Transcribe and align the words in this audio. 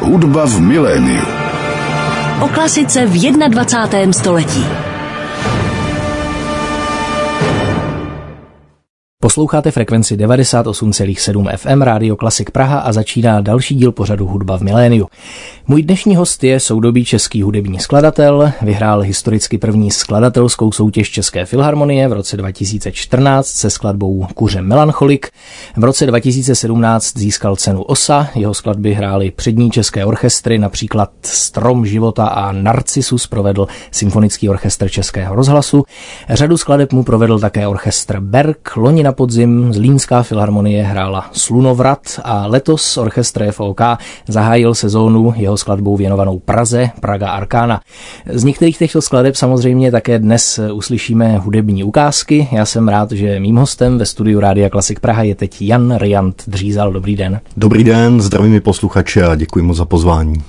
Hudba 0.00 0.46
v 0.46 0.60
miléniu. 0.60 1.24
O 2.40 2.48
klasice 2.48 3.06
v 3.06 3.32
21. 3.48 4.12
století. 4.12 4.91
Posloucháte 9.22 9.70
frekvenci 9.70 10.16
98,7 10.16 11.56
FM 11.56 11.82
Rádio 11.82 12.16
Klasik 12.16 12.50
Praha 12.50 12.78
a 12.78 12.92
začíná 12.92 13.40
další 13.40 13.74
díl 13.74 13.92
pořadu 13.92 14.26
Hudba 14.26 14.58
v 14.58 14.60
miléniu. 14.60 15.06
Můj 15.66 15.82
dnešní 15.82 16.16
host 16.16 16.44
je 16.44 16.60
soudobý 16.60 17.04
český 17.04 17.42
hudební 17.42 17.78
skladatel, 17.78 18.52
vyhrál 18.62 19.00
historicky 19.00 19.58
první 19.58 19.90
skladatelskou 19.90 20.72
soutěž 20.72 21.10
České 21.10 21.44
filharmonie 21.44 22.08
v 22.08 22.12
roce 22.12 22.36
2014 22.36 23.46
se 23.46 23.70
skladbou 23.70 24.26
Kuře 24.34 24.62
Melancholik. 24.62 25.30
V 25.76 25.84
roce 25.84 26.06
2017 26.06 27.18
získal 27.18 27.56
cenu 27.56 27.82
OSA, 27.82 28.28
jeho 28.34 28.54
skladby 28.54 28.94
hrály 28.94 29.30
přední 29.30 29.70
české 29.70 30.04
orchestry, 30.04 30.58
například 30.58 31.10
Strom 31.22 31.86
života 31.86 32.26
a 32.26 32.52
Narcissus 32.52 33.26
provedl 33.26 33.68
Symfonický 33.90 34.48
orchestr 34.48 34.88
Českého 34.88 35.34
rozhlasu. 35.34 35.84
Řadu 36.30 36.56
skladeb 36.56 36.92
mu 36.92 37.02
provedl 37.02 37.38
také 37.38 37.66
orchestr 37.66 38.20
Berg, 38.20 38.76
loni 38.76 39.02
na 39.02 39.11
podzim 39.12 39.72
Zlínská 39.72 40.22
filharmonie 40.22 40.82
hrála 40.82 41.30
Slunovrat 41.32 42.20
a 42.24 42.46
letos 42.46 42.96
orchestr 42.96 43.52
FOK 43.52 43.80
zahájil 44.28 44.74
sezónu 44.74 45.34
jeho 45.36 45.56
skladbou 45.56 45.96
věnovanou 45.96 46.38
Praze, 46.38 46.90
Praga 47.00 47.30
Arkána. 47.30 47.80
Z 48.26 48.44
některých 48.44 48.78
těchto 48.78 49.02
skladeb 49.02 49.36
samozřejmě 49.36 49.90
také 49.90 50.18
dnes 50.18 50.60
uslyšíme 50.72 51.38
hudební 51.38 51.84
ukázky. 51.84 52.48
Já 52.52 52.66
jsem 52.66 52.88
rád, 52.88 53.12
že 53.12 53.40
mým 53.40 53.56
hostem 53.56 53.98
ve 53.98 54.06
studiu 54.06 54.40
Rádia 54.40 54.70
Klasik 54.70 55.00
Praha 55.00 55.22
je 55.22 55.34
teď 55.34 55.62
Jan 55.62 55.96
Riant 55.96 56.42
Dřízal. 56.46 56.92
Dobrý 56.92 57.16
den. 57.16 57.40
Dobrý 57.56 57.84
den, 57.84 58.20
zdravím 58.20 58.60
posluchače 58.60 59.24
a 59.24 59.34
děkuji 59.34 59.64
mu 59.64 59.74
za 59.74 59.84
pozvání. 59.84 60.42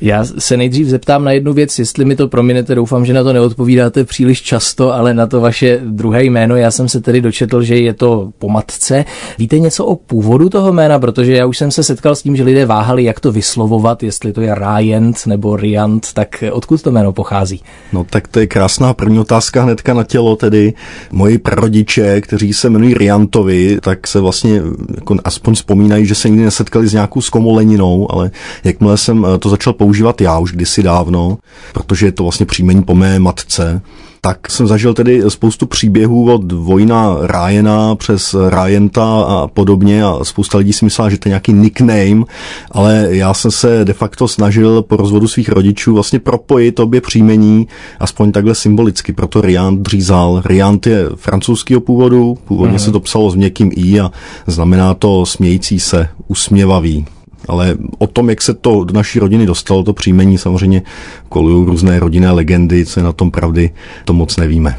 Já 0.00 0.24
se 0.24 0.56
nejdřív 0.56 0.86
zeptám 0.86 1.24
na 1.24 1.32
jednu 1.32 1.52
věc, 1.52 1.78
jestli 1.78 2.04
mi 2.04 2.16
to 2.16 2.28
prominete, 2.28 2.74
doufám, 2.74 3.06
že 3.06 3.12
na 3.12 3.24
to 3.24 3.32
neodpovídáte 3.32 4.04
příliš 4.04 4.42
často, 4.42 4.94
ale 4.94 5.14
na 5.14 5.26
to 5.26 5.40
vaše 5.40 5.80
druhé 5.84 6.24
jméno, 6.24 6.56
já 6.56 6.70
jsem 6.70 6.88
se 6.88 7.00
tedy 7.00 7.20
dočetl, 7.20 7.62
že 7.62 7.76
je 7.76 7.94
to 7.94 8.30
po 8.38 8.48
matce. 8.48 9.04
Víte 9.38 9.58
něco 9.58 9.84
o 9.84 9.96
původu 9.96 10.48
toho 10.48 10.72
jména, 10.72 10.98
protože 10.98 11.32
já 11.32 11.46
už 11.46 11.58
jsem 11.58 11.70
se 11.70 11.82
setkal 11.82 12.14
s 12.14 12.22
tím, 12.22 12.36
že 12.36 12.42
lidé 12.42 12.66
váhali, 12.66 13.04
jak 13.04 13.20
to 13.20 13.32
vyslovovat, 13.32 14.02
jestli 14.02 14.32
to 14.32 14.40
je 14.40 14.54
Ryant 14.54 15.26
nebo 15.26 15.56
Riant, 15.56 16.12
tak 16.12 16.44
odkud 16.52 16.82
to 16.82 16.90
jméno 16.90 17.12
pochází? 17.12 17.62
No 17.92 18.04
tak 18.10 18.28
to 18.28 18.40
je 18.40 18.46
krásná 18.46 18.94
první 18.94 19.18
otázka 19.18 19.62
hnedka 19.62 19.94
na 19.94 20.04
tělo, 20.04 20.36
tedy 20.36 20.74
moji 21.12 21.38
prarodiče, 21.38 22.20
kteří 22.20 22.52
se 22.52 22.66
jmenují 22.66 22.94
Riantovi, 22.94 23.78
tak 23.80 24.06
se 24.06 24.20
vlastně 24.20 24.62
jako 24.94 25.16
aspoň 25.24 25.54
vzpomínají, 25.54 26.06
že 26.06 26.14
se 26.14 26.28
nikdy 26.28 26.44
nesetkali 26.44 26.88
s 26.88 26.92
nějakou 26.92 27.20
zkomoleninou, 27.20 28.12
ale 28.12 28.30
jakmile 28.64 28.96
jsem 28.96 29.26
to 29.38 29.48
začal 29.48 29.72
používat, 29.72 29.87
používat 29.88 30.20
já 30.20 30.38
už 30.38 30.52
kdysi 30.52 30.82
dávno, 30.82 31.38
protože 31.72 32.06
je 32.06 32.12
to 32.12 32.22
vlastně 32.22 32.46
příjmení 32.46 32.82
po 32.82 32.94
mé 32.94 33.18
matce, 33.18 33.80
tak 34.20 34.50
jsem 34.50 34.66
zažil 34.66 34.94
tedy 34.94 35.22
spoustu 35.28 35.66
příběhů 35.66 36.32
od 36.32 36.52
Vojna 36.52 37.16
Ryana 37.22 37.94
přes 37.94 38.36
Ryanta 38.48 39.22
a 39.22 39.46
podobně 39.46 40.04
a 40.04 40.18
spousta 40.22 40.58
lidí 40.58 40.72
si 40.72 40.84
myslela, 40.84 41.10
že 41.10 41.18
to 41.18 41.28
je 41.28 41.30
nějaký 41.30 41.52
nickname, 41.52 42.24
ale 42.70 43.06
já 43.10 43.34
jsem 43.34 43.50
se 43.50 43.84
de 43.84 43.92
facto 43.92 44.28
snažil 44.28 44.82
po 44.82 44.96
rozvodu 44.96 45.28
svých 45.28 45.48
rodičů 45.48 45.94
vlastně 45.94 46.18
propojit 46.18 46.80
obě 46.80 47.00
příjmení, 47.00 47.68
aspoň 48.00 48.32
takhle 48.32 48.54
symbolicky, 48.54 49.12
proto 49.12 49.40
Ryan 49.40 49.82
dřízal. 49.82 50.42
Ryant 50.44 50.86
je 50.86 51.06
francouzského 51.16 51.80
původu, 51.80 52.38
původně 52.44 52.72
mm. 52.72 52.78
se 52.78 52.92
to 52.92 53.00
psalo 53.00 53.30
s 53.30 53.34
měkkým 53.34 53.70
i 53.76 54.00
a 54.00 54.10
znamená 54.46 54.94
to 54.94 55.26
smějící 55.26 55.80
se, 55.80 56.08
usměvavý. 56.26 57.06
Ale 57.48 57.76
o 57.98 58.06
tom, 58.06 58.30
jak 58.30 58.42
se 58.42 58.54
to 58.54 58.84
do 58.84 58.94
naší 58.94 59.18
rodiny 59.18 59.46
dostalo, 59.46 59.82
to 59.82 59.92
příjmení 59.92 60.38
samozřejmě 60.38 60.82
kolují 61.28 61.66
různé 61.66 62.00
rodinné 62.00 62.30
legendy, 62.30 62.86
co 62.86 63.00
je 63.00 63.04
na 63.04 63.12
tom 63.12 63.30
pravdy, 63.30 63.70
to 64.04 64.12
moc 64.12 64.36
nevíme 64.36 64.76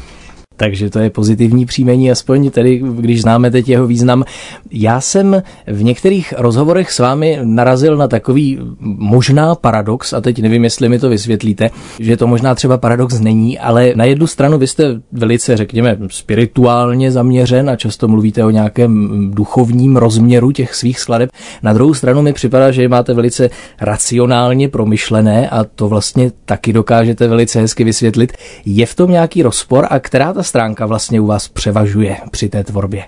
takže 0.60 0.90
to 0.90 0.98
je 0.98 1.10
pozitivní 1.10 1.66
příjmení, 1.66 2.10
aspoň 2.10 2.50
tedy, 2.50 2.82
když 3.00 3.22
známe 3.22 3.50
teď 3.50 3.68
jeho 3.68 3.86
význam. 3.86 4.24
Já 4.70 5.00
jsem 5.00 5.42
v 5.66 5.82
některých 5.82 6.34
rozhovorech 6.38 6.92
s 6.92 6.98
vámi 6.98 7.38
narazil 7.42 7.96
na 7.96 8.08
takový 8.08 8.58
možná 8.80 9.54
paradox, 9.54 10.12
a 10.12 10.20
teď 10.20 10.42
nevím, 10.42 10.64
jestli 10.64 10.88
mi 10.88 10.98
to 10.98 11.08
vysvětlíte, 11.08 11.70
že 11.98 12.16
to 12.16 12.26
možná 12.26 12.54
třeba 12.54 12.78
paradox 12.78 13.20
není, 13.20 13.58
ale 13.58 13.92
na 13.96 14.04
jednu 14.04 14.26
stranu 14.26 14.58
vy 14.58 14.66
jste 14.66 15.00
velice, 15.12 15.56
řekněme, 15.56 15.96
spirituálně 16.08 17.12
zaměřen 17.12 17.70
a 17.70 17.76
často 17.76 18.08
mluvíte 18.08 18.44
o 18.44 18.50
nějakém 18.50 19.30
duchovním 19.34 19.96
rozměru 19.96 20.52
těch 20.52 20.74
svých 20.74 21.00
skladeb. 21.00 21.30
Na 21.62 21.72
druhou 21.72 21.94
stranu 21.94 22.22
mi 22.22 22.32
připadá, 22.32 22.70
že 22.70 22.82
je 22.82 22.88
máte 22.88 23.14
velice 23.14 23.50
racionálně 23.80 24.68
promyšlené 24.68 25.48
a 25.50 25.64
to 25.64 25.88
vlastně 25.88 26.32
taky 26.44 26.72
dokážete 26.72 27.28
velice 27.28 27.60
hezky 27.60 27.84
vysvětlit. 27.84 28.32
Je 28.64 28.86
v 28.86 28.94
tom 28.94 29.10
nějaký 29.10 29.42
rozpor 29.42 29.86
a 29.90 29.98
která 29.98 30.32
ta 30.32 30.42
stránka 30.50 30.86
vlastně 30.86 31.20
u 31.20 31.26
vás 31.26 31.48
převažuje 31.48 32.16
při 32.30 32.48
té 32.48 32.64
tvorbě? 32.64 33.04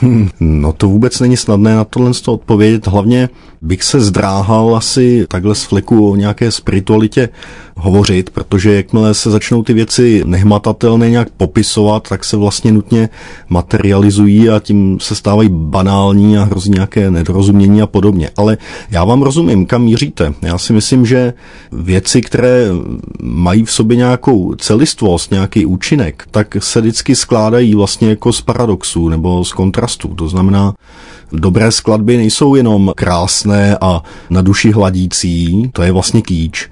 Hmm, 0.00 0.28
no 0.40 0.72
to 0.72 0.88
vůbec 0.88 1.20
není 1.20 1.36
snadné 1.36 1.74
na 1.74 1.84
tohle 1.84 2.10
odpovědět. 2.26 2.86
Hlavně 2.86 3.28
bych 3.62 3.82
se 3.82 4.00
zdráhal 4.00 4.76
asi 4.76 5.26
takhle 5.28 5.54
z 5.54 5.62
fleku 5.62 6.10
o 6.10 6.16
nějaké 6.16 6.50
spiritualitě 6.50 7.28
hovořit, 7.76 8.30
protože 8.30 8.74
jakmile 8.74 9.14
se 9.14 9.30
začnou 9.30 9.62
ty 9.62 9.72
věci 9.72 10.22
nehmatatelné 10.26 11.10
nějak 11.10 11.30
popisovat, 11.30 12.08
tak 12.08 12.24
se 12.24 12.36
vlastně 12.36 12.72
nutně 12.72 13.08
materializují 13.48 14.50
a 14.50 14.60
tím 14.60 14.98
se 15.00 15.14
stávají 15.14 15.48
banální 15.52 16.38
a 16.38 16.44
hrozí 16.44 16.70
nějaké 16.70 17.10
nedorozumění 17.10 17.82
a 17.82 17.86
podobně. 17.86 18.30
Ale 18.36 18.58
já 18.90 19.04
vám 19.04 19.22
rozumím, 19.22 19.66
kam 19.66 19.82
míříte. 19.82 20.34
Já 20.42 20.58
si 20.58 20.72
myslím, 20.72 21.06
že 21.06 21.34
věci, 21.72 22.20
které 22.20 22.66
mají 23.22 23.64
v 23.64 23.72
sobě 23.72 23.96
nějakou 23.96 24.54
celistvost, 24.54 25.30
nějaký 25.30 25.66
účinek, 25.66 26.24
tak 26.30 26.56
se 26.58 26.80
vždycky 26.80 27.16
skládají 27.16 27.74
vlastně 27.74 28.08
jako 28.08 28.32
z 28.32 28.40
paradoxů 28.40 29.08
nebo 29.08 29.44
z 29.44 29.52
kontrastů. 29.52 29.89
To 29.96 30.28
znamená, 30.28 30.74
Dobré 31.32 31.72
skladby 31.72 32.16
nejsou 32.16 32.54
jenom 32.54 32.92
krásné 32.96 33.78
a 33.80 34.02
na 34.30 34.42
duši 34.42 34.70
hladící, 34.70 35.70
to 35.72 35.82
je 35.82 35.92
vlastně 35.92 36.22
kýč, 36.22 36.68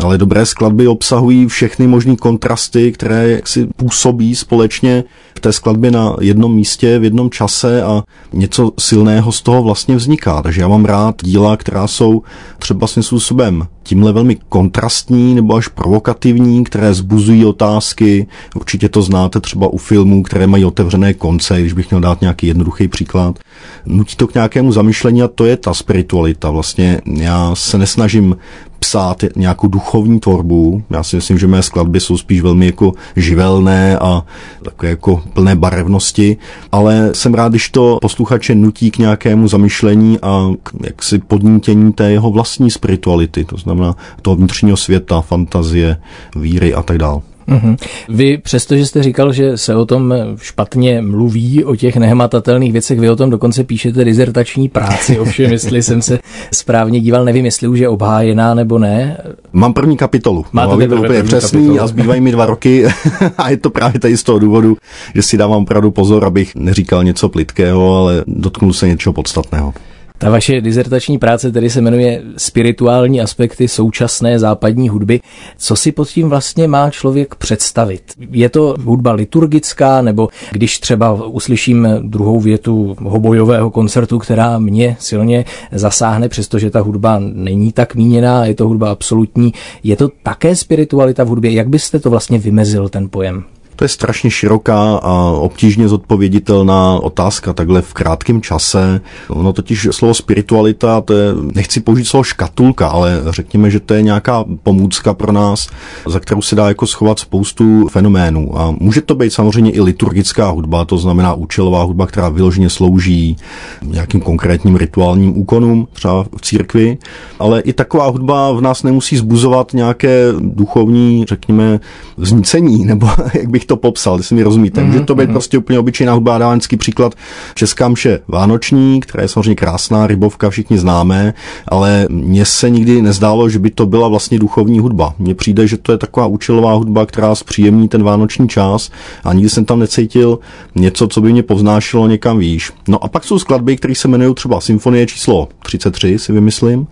ale 0.00 0.18
dobré 0.18 0.46
skladby 0.46 0.88
obsahují 0.88 1.46
všechny 1.46 1.86
možné 1.86 2.16
kontrasty, 2.16 2.92
které 2.92 3.40
si 3.44 3.66
působí 3.76 4.34
společně 4.34 5.04
v 5.34 5.40
té 5.40 5.52
skladbě 5.52 5.90
na 5.90 6.16
jednom 6.20 6.54
místě, 6.54 6.98
v 6.98 7.04
jednom 7.04 7.30
čase 7.30 7.82
a 7.82 8.02
něco 8.32 8.72
silného 8.78 9.32
z 9.32 9.42
toho 9.42 9.62
vlastně 9.62 9.96
vzniká. 9.96 10.42
Takže 10.42 10.60
já 10.60 10.68
mám 10.68 10.84
rád 10.84 11.14
díla, 11.22 11.56
která 11.56 11.86
jsou 11.86 12.22
třeba 12.58 12.86
svým 12.86 13.02
způsobem 13.02 13.66
tímhle 13.82 14.12
velmi 14.12 14.36
kontrastní 14.48 15.34
nebo 15.34 15.54
až 15.54 15.68
provokativní, 15.68 16.64
které 16.64 16.94
zbuzují 16.94 17.44
otázky. 17.44 18.26
Určitě 18.56 18.88
to 18.88 19.02
znáte 19.02 19.40
třeba 19.40 19.68
u 19.68 19.76
filmů, 19.76 20.22
které 20.22 20.46
mají 20.46 20.64
otevřené 20.64 21.14
konce, 21.14 21.60
když 21.60 21.72
bych 21.72 21.90
měl 21.90 22.00
dát 22.00 22.20
nějaký 22.20 22.46
jednoduchý 22.46 22.88
příklad. 22.88 23.38
Nutí 23.86 24.16
to 24.16 24.26
k 24.26 24.34
nějakému 24.34 24.72
zamýšlení 24.72 25.22
a 25.22 25.28
to 25.28 25.44
je 25.44 25.56
ta 25.56 25.74
spiritualita. 25.74 26.50
Vlastně 26.50 27.00
já 27.06 27.54
se 27.54 27.78
nesnažím 27.78 28.36
psát 28.82 29.24
nějakou 29.36 29.68
duchovní 29.68 30.20
tvorbu. 30.20 30.82
Já 30.90 31.02
si 31.02 31.16
myslím, 31.16 31.38
že 31.38 31.46
mé 31.46 31.62
skladby 31.62 32.00
jsou 32.00 32.16
spíš 32.16 32.40
velmi 32.40 32.66
jako 32.66 32.92
živelné 33.16 33.98
a 33.98 34.24
takové 34.64 34.90
jako 34.90 35.22
plné 35.32 35.56
barevnosti, 35.56 36.36
ale 36.72 37.10
jsem 37.12 37.34
rád, 37.34 37.52
když 37.52 37.68
to 37.68 37.98
posluchače 38.00 38.54
nutí 38.54 38.90
k 38.90 38.98
nějakému 38.98 39.48
zamyšlení 39.48 40.18
a 40.22 40.50
k 40.62 40.70
jaksi 40.84 41.18
podnítění 41.18 41.92
té 41.92 42.10
jeho 42.10 42.30
vlastní 42.30 42.70
spirituality, 42.70 43.44
to 43.44 43.56
znamená 43.56 43.96
toho 44.22 44.36
vnitřního 44.36 44.76
světa, 44.76 45.20
fantazie, 45.20 45.96
víry 46.36 46.74
a 46.74 46.82
tak 46.82 46.98
dále. 46.98 47.31
Mm-hmm. 47.52 47.76
Vy, 48.08 48.38
přestože 48.38 48.86
jste 48.86 49.02
říkal, 49.02 49.32
že 49.32 49.56
se 49.56 49.74
o 49.74 49.86
tom 49.86 50.14
špatně 50.36 51.02
mluví, 51.02 51.64
o 51.64 51.76
těch 51.76 51.96
nehmatatelných 51.96 52.72
věcech, 52.72 53.00
vy 53.00 53.10
o 53.10 53.16
tom 53.16 53.30
dokonce 53.30 53.64
píšete 53.64 54.04
dizertační 54.04 54.68
práci, 54.68 55.18
ovšem, 55.18 55.52
jestli 55.52 55.82
jsem 55.82 56.02
se 56.02 56.18
správně 56.52 57.00
díval, 57.00 57.24
nevím, 57.24 57.44
jestli 57.44 57.68
už 57.68 57.78
je 57.78 57.88
obhájená 57.88 58.54
nebo 58.54 58.78
ne. 58.78 59.16
Mám 59.52 59.74
první 59.74 59.96
kapitolu. 59.96 60.44
Máte 60.52 60.86
no, 60.86 60.96
úplně 61.02 61.22
přesný 61.22 61.60
kapitolu. 61.60 61.80
a 61.80 61.86
zbývají 61.86 62.20
mi 62.20 62.32
dva 62.32 62.46
roky 62.46 62.86
a 63.38 63.50
je 63.50 63.56
to 63.56 63.70
právě 63.70 64.00
tady 64.00 64.16
z 64.16 64.22
toho 64.22 64.38
důvodu, 64.38 64.76
že 65.14 65.22
si 65.22 65.36
dávám 65.36 65.62
opravdu 65.62 65.90
pozor, 65.90 66.24
abych 66.24 66.54
neříkal 66.54 67.04
něco 67.04 67.28
plitkého, 67.28 67.96
ale 67.96 68.24
dotknul 68.26 68.72
se 68.72 68.88
něčeho 68.88 69.12
podstatného. 69.12 69.74
Ta 70.22 70.30
vaše 70.30 70.60
dizertační 70.60 71.18
práce 71.18 71.52
tedy 71.52 71.70
se 71.70 71.80
jmenuje 71.80 72.22
Spirituální 72.36 73.20
aspekty 73.20 73.68
současné 73.68 74.38
západní 74.38 74.88
hudby. 74.88 75.20
Co 75.58 75.76
si 75.76 75.92
pod 75.92 76.08
tím 76.08 76.28
vlastně 76.28 76.68
má 76.68 76.90
člověk 76.90 77.34
představit? 77.34 78.02
Je 78.30 78.48
to 78.48 78.74
hudba 78.84 79.12
liturgická, 79.12 80.02
nebo 80.02 80.28
když 80.52 80.78
třeba 80.78 81.26
uslyším 81.26 81.88
druhou 82.02 82.40
větu 82.40 82.96
hobojového 83.02 83.70
koncertu, 83.70 84.18
která 84.18 84.58
mě 84.58 84.96
silně 85.00 85.44
zasáhne, 85.72 86.28
přestože 86.28 86.70
ta 86.70 86.80
hudba 86.80 87.16
není 87.18 87.72
tak 87.72 87.94
míněná, 87.94 88.46
je 88.46 88.54
to 88.54 88.68
hudba 88.68 88.90
absolutní, 88.90 89.52
je 89.84 89.96
to 89.96 90.08
také 90.22 90.56
spiritualita 90.56 91.24
v 91.24 91.28
hudbě? 91.28 91.52
Jak 91.52 91.68
byste 91.68 91.98
to 91.98 92.10
vlastně 92.10 92.38
vymezil, 92.38 92.88
ten 92.88 93.08
pojem? 93.10 93.44
To 93.82 93.84
je 93.84 93.88
strašně 93.88 94.30
široká 94.30 94.96
a 94.96 95.30
obtížně 95.30 95.88
zodpověditelná 95.88 96.98
otázka 96.98 97.52
takhle 97.52 97.82
v 97.82 97.92
krátkém 97.94 98.42
čase. 98.42 99.00
Ono 99.28 99.52
totiž 99.52 99.88
slovo 99.90 100.14
spiritualita, 100.14 101.00
to 101.00 101.12
je, 101.12 101.34
nechci 101.54 101.80
použít 101.80 102.04
slovo 102.04 102.24
škatulka, 102.24 102.88
ale 102.88 103.20
řekněme, 103.30 103.70
že 103.70 103.80
to 103.80 103.94
je 103.94 104.02
nějaká 104.02 104.44
pomůcka 104.62 105.14
pro 105.14 105.32
nás, 105.32 105.68
za 106.06 106.20
kterou 106.20 106.42
se 106.42 106.56
dá 106.56 106.68
jako 106.68 106.86
schovat 106.86 107.18
spoustu 107.18 107.88
fenoménů. 107.88 108.60
A 108.60 108.74
může 108.80 109.00
to 109.00 109.14
být 109.14 109.32
samozřejmě 109.32 109.70
i 109.70 109.80
liturgická 109.80 110.50
hudba, 110.50 110.84
to 110.84 110.98
znamená 110.98 111.34
účelová 111.34 111.82
hudba, 111.82 112.06
která 112.06 112.28
vyloženě 112.28 112.70
slouží 112.70 113.36
nějakým 113.82 114.20
konkrétním 114.20 114.76
rituálním 114.76 115.38
úkonům, 115.38 115.88
třeba 115.92 116.24
v 116.24 116.40
církvi, 116.42 116.98
ale 117.38 117.60
i 117.60 117.72
taková 117.72 118.06
hudba 118.06 118.52
v 118.52 118.60
nás 118.60 118.82
nemusí 118.82 119.16
zbuzovat 119.16 119.72
nějaké 119.72 120.26
duchovní, 120.38 121.24
řekněme, 121.28 121.80
znícení, 122.16 122.84
nebo 122.92 123.08
jak 123.34 123.48
bych 123.48 123.64
to 123.71 123.71
popsal, 123.76 124.16
jestli 124.16 124.36
mi 124.36 124.42
rozumíte. 124.42 124.80
Mm-hmm. 124.80 124.86
Může 124.86 125.00
to 125.00 125.14
být 125.14 125.28
mm-hmm. 125.28 125.32
prostě 125.32 125.58
úplně 125.58 125.78
obyčejná 125.78 126.12
hudba, 126.12 126.38
dávám 126.38 126.60
příklad 126.76 127.14
Česká 127.54 127.88
mše 127.88 128.20
Vánoční, 128.28 129.00
která 129.00 129.22
je 129.22 129.28
samozřejmě 129.28 129.54
krásná, 129.54 130.06
rybovka, 130.06 130.50
všichni 130.50 130.78
známe, 130.78 131.34
ale 131.68 132.06
mně 132.10 132.44
se 132.44 132.70
nikdy 132.70 133.02
nezdálo, 133.02 133.48
že 133.48 133.58
by 133.58 133.70
to 133.70 133.86
byla 133.86 134.08
vlastně 134.08 134.38
duchovní 134.38 134.78
hudba. 134.78 135.14
Mně 135.18 135.34
přijde, 135.34 135.66
že 135.66 135.76
to 135.76 135.92
je 135.92 135.98
taková 135.98 136.26
účelová 136.26 136.72
hudba, 136.72 137.06
která 137.06 137.34
zpříjemní 137.34 137.88
ten 137.88 138.02
vánoční 138.02 138.48
čas 138.48 138.90
a 139.24 139.32
nikdy 139.32 139.50
jsem 139.50 139.64
tam 139.64 139.78
necítil 139.78 140.38
něco, 140.74 141.08
co 141.08 141.20
by 141.20 141.32
mě 141.32 141.42
povznášelo 141.42 142.08
někam 142.08 142.38
výš. 142.38 142.72
No 142.88 143.04
a 143.04 143.08
pak 143.08 143.24
jsou 143.24 143.38
skladby, 143.38 143.76
které 143.76 143.94
se 143.94 144.08
jmenují 144.08 144.34
třeba 144.34 144.60
Symfonie 144.60 145.06
číslo 145.06 145.48
33, 145.62 146.18
si 146.18 146.32
vymyslím, 146.32 146.86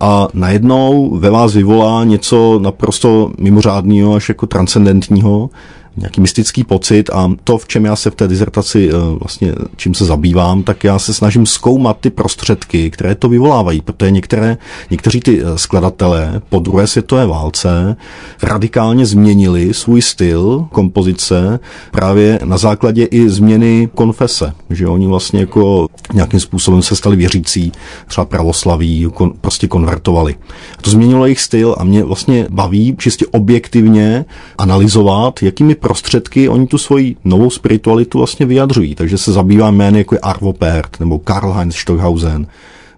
a 0.00 0.28
najednou 0.34 1.16
ve 1.16 1.30
vás 1.30 1.54
vyvolá 1.54 2.04
něco 2.04 2.58
naprosto 2.62 3.30
mimořádného 3.38 4.14
až 4.14 4.28
jako 4.28 4.46
transcendentního, 4.46 5.50
nějaký 5.96 6.20
mystický 6.20 6.64
pocit 6.64 7.10
a 7.10 7.30
to, 7.44 7.58
v 7.58 7.68
čem 7.68 7.84
já 7.84 7.96
se 7.96 8.10
v 8.10 8.14
té 8.14 8.28
dizertaci 8.28 8.90
eh, 8.90 8.94
vlastně, 9.20 9.52
čím 9.76 9.94
se 9.94 10.04
zabývám, 10.04 10.62
tak 10.62 10.84
já 10.84 10.98
se 10.98 11.14
snažím 11.14 11.46
zkoumat 11.46 11.96
ty 12.00 12.10
prostředky, 12.10 12.90
které 12.90 13.14
to 13.14 13.28
vyvolávají, 13.28 13.80
protože 13.80 14.10
některé, 14.10 14.56
někteří 14.90 15.20
ty 15.20 15.42
eh, 15.42 15.58
skladatelé 15.58 16.42
po 16.48 16.58
druhé 16.58 16.86
světové 16.86 17.26
válce 17.26 17.96
radikálně 18.42 19.06
změnili 19.06 19.74
svůj 19.74 20.02
styl 20.02 20.66
kompozice 20.72 21.60
právě 21.90 22.38
na 22.44 22.58
základě 22.58 23.04
i 23.04 23.28
změny 23.28 23.88
konfese, 23.94 24.52
že 24.70 24.86
oni 24.86 25.06
vlastně 25.06 25.40
jako 25.40 25.88
nějakým 26.14 26.40
způsobem 26.40 26.82
se 26.82 26.96
stali 26.96 27.16
věřící, 27.16 27.72
třeba 28.06 28.24
pravoslaví, 28.24 29.08
kon, 29.14 29.32
prostě 29.40 29.68
konvertovali. 29.68 30.34
A 30.78 30.82
to 30.82 30.90
změnilo 30.90 31.26
jejich 31.26 31.40
styl 31.40 31.76
a 31.78 31.84
mě 31.84 32.04
vlastně 32.04 32.46
baví 32.50 32.96
čistě 32.98 33.26
objektivně 33.30 34.24
analyzovat, 34.58 35.42
jakými 35.42 35.74
prostředky 35.82 36.48
oni 36.48 36.66
tu 36.66 36.78
svoji 36.78 37.16
novou 37.24 37.50
spiritualitu 37.50 38.18
vlastně 38.18 38.46
vyjadřují. 38.46 38.94
Takže 38.94 39.18
se 39.18 39.32
zabývá 39.32 39.70
jmény 39.70 39.98
jako 39.98 40.14
je 40.14 40.18
Arvo 40.18 40.52
Pärt 40.52 41.00
nebo 41.00 41.18
Karl 41.18 41.52
Heinz 41.52 41.76
Stockhausen, 41.76 42.46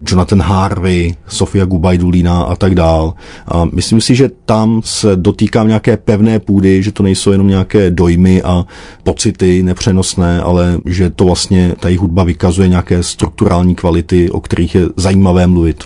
Jonathan 0.09 0.43
Harvey, 0.43 1.15
Sofia 1.29 1.65
Gubajdulina 1.65 2.43
a 2.43 2.57
tak 2.57 2.75
dál. 2.75 3.15
A 3.49 3.65
myslím 3.65 4.01
si, 4.01 4.15
že 4.15 4.31
tam 4.45 4.83
se 4.85 5.17
dotýkám 5.17 5.69
nějaké 5.69 5.97
pevné 5.97 6.39
půdy, 6.39 6.83
že 6.83 6.93
to 6.93 7.03
nejsou 7.03 7.33
jenom 7.33 7.49
nějaké 7.49 7.91
dojmy 7.91 8.43
a 8.43 8.65
pocity 9.03 9.63
nepřenosné, 9.63 10.41
ale 10.41 10.79
že 10.85 11.11
to 11.11 11.25
vlastně 11.25 11.75
ta 11.81 11.89
hudba 11.99 12.25
vykazuje 12.25 12.69
nějaké 12.69 13.03
strukturální 13.03 13.75
kvality, 13.75 14.31
o 14.31 14.41
kterých 14.41 14.75
je 14.75 14.83
zajímavé 14.97 15.47
mluvit. 15.47 15.85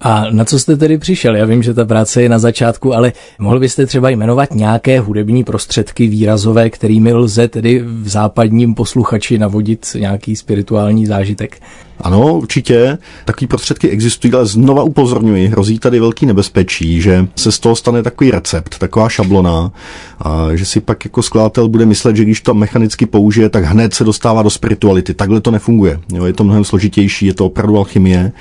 A 0.00 0.26
na 0.30 0.44
co 0.44 0.58
jste 0.58 0.76
tedy 0.76 0.98
přišel? 0.98 1.36
Já 1.36 1.44
vím, 1.44 1.62
že 1.62 1.74
ta 1.74 1.84
práce 1.84 2.22
je 2.22 2.28
na 2.28 2.38
začátku, 2.38 2.94
ale 2.94 3.12
mohl 3.38 3.60
byste 3.60 3.86
třeba 3.86 4.10
jmenovat 4.10 4.54
nějaké 4.54 5.00
hudební 5.00 5.44
prostředky 5.44 6.06
výrazové, 6.06 6.70
kterými 6.70 7.12
lze 7.12 7.48
tedy 7.48 7.82
v 7.84 8.08
západním 8.08 8.74
posluchači 8.74 9.38
navodit 9.38 9.86
nějaký 9.98 10.36
spirituální 10.36 11.06
zážitek? 11.06 11.60
Ano, 12.00 12.36
určitě. 12.36 12.98
Takové 13.24 13.48
prostředky 13.48 13.88
existují, 13.88 14.32
ale 14.32 14.46
znova 14.46 14.82
upozorňuji, 14.82 15.48
hrozí 15.48 15.78
tady 15.78 16.00
velký 16.00 16.26
nebezpečí, 16.26 17.00
že 17.00 17.26
se 17.36 17.52
z 17.52 17.58
toho 17.58 17.76
stane 17.76 18.02
takový 18.02 18.30
recept, 18.30 18.78
taková 18.78 19.08
šablona, 19.08 19.72
a 20.20 20.48
že 20.54 20.64
si 20.64 20.80
pak 20.80 21.04
jako 21.04 21.22
skladatel 21.22 21.68
bude 21.68 21.86
myslet, 21.86 22.16
že 22.16 22.24
když 22.24 22.40
to 22.40 22.54
mechanicky 22.54 23.06
použije, 23.06 23.48
tak 23.48 23.64
hned 23.64 23.94
se 23.94 24.04
dostává 24.04 24.42
do 24.42 24.50
spirituality. 24.50 25.14
Takhle 25.14 25.40
to 25.40 25.50
nefunguje. 25.50 26.00
Jo, 26.12 26.24
je 26.24 26.32
to 26.32 26.44
mnohem 26.44 26.64
složitější, 26.64 27.26
je 27.26 27.34
to 27.34 27.46
opravdu 27.46 27.76
alchymie. 27.78 28.32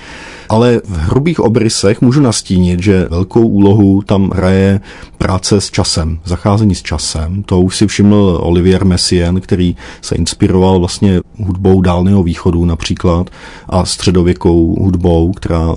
Ale 0.49 0.81
v 0.85 0.97
hrubých 0.97 1.39
obrysech 1.39 2.01
můžu 2.01 2.21
nastínit, 2.21 2.83
že 2.83 3.07
velkou 3.09 3.47
úlohu 3.47 4.01
tam 4.01 4.29
hraje 4.29 4.79
práce 5.17 5.61
s 5.61 5.71
časem, 5.71 6.19
zacházení 6.25 6.75
s 6.75 6.81
časem. 6.81 7.44
To 7.44 7.61
už 7.61 7.77
si 7.77 7.88
všiml 7.88 8.39
Olivier 8.41 8.85
Messien, 8.85 9.41
který 9.41 9.75
se 10.01 10.15
inspiroval 10.15 10.79
vlastně 10.79 11.21
hudbou 11.38 11.81
Dálného 11.81 12.23
východu 12.23 12.65
například 12.65 13.29
a 13.69 13.85
středověkou 13.85 14.83
hudbou, 14.83 15.31
která 15.31 15.75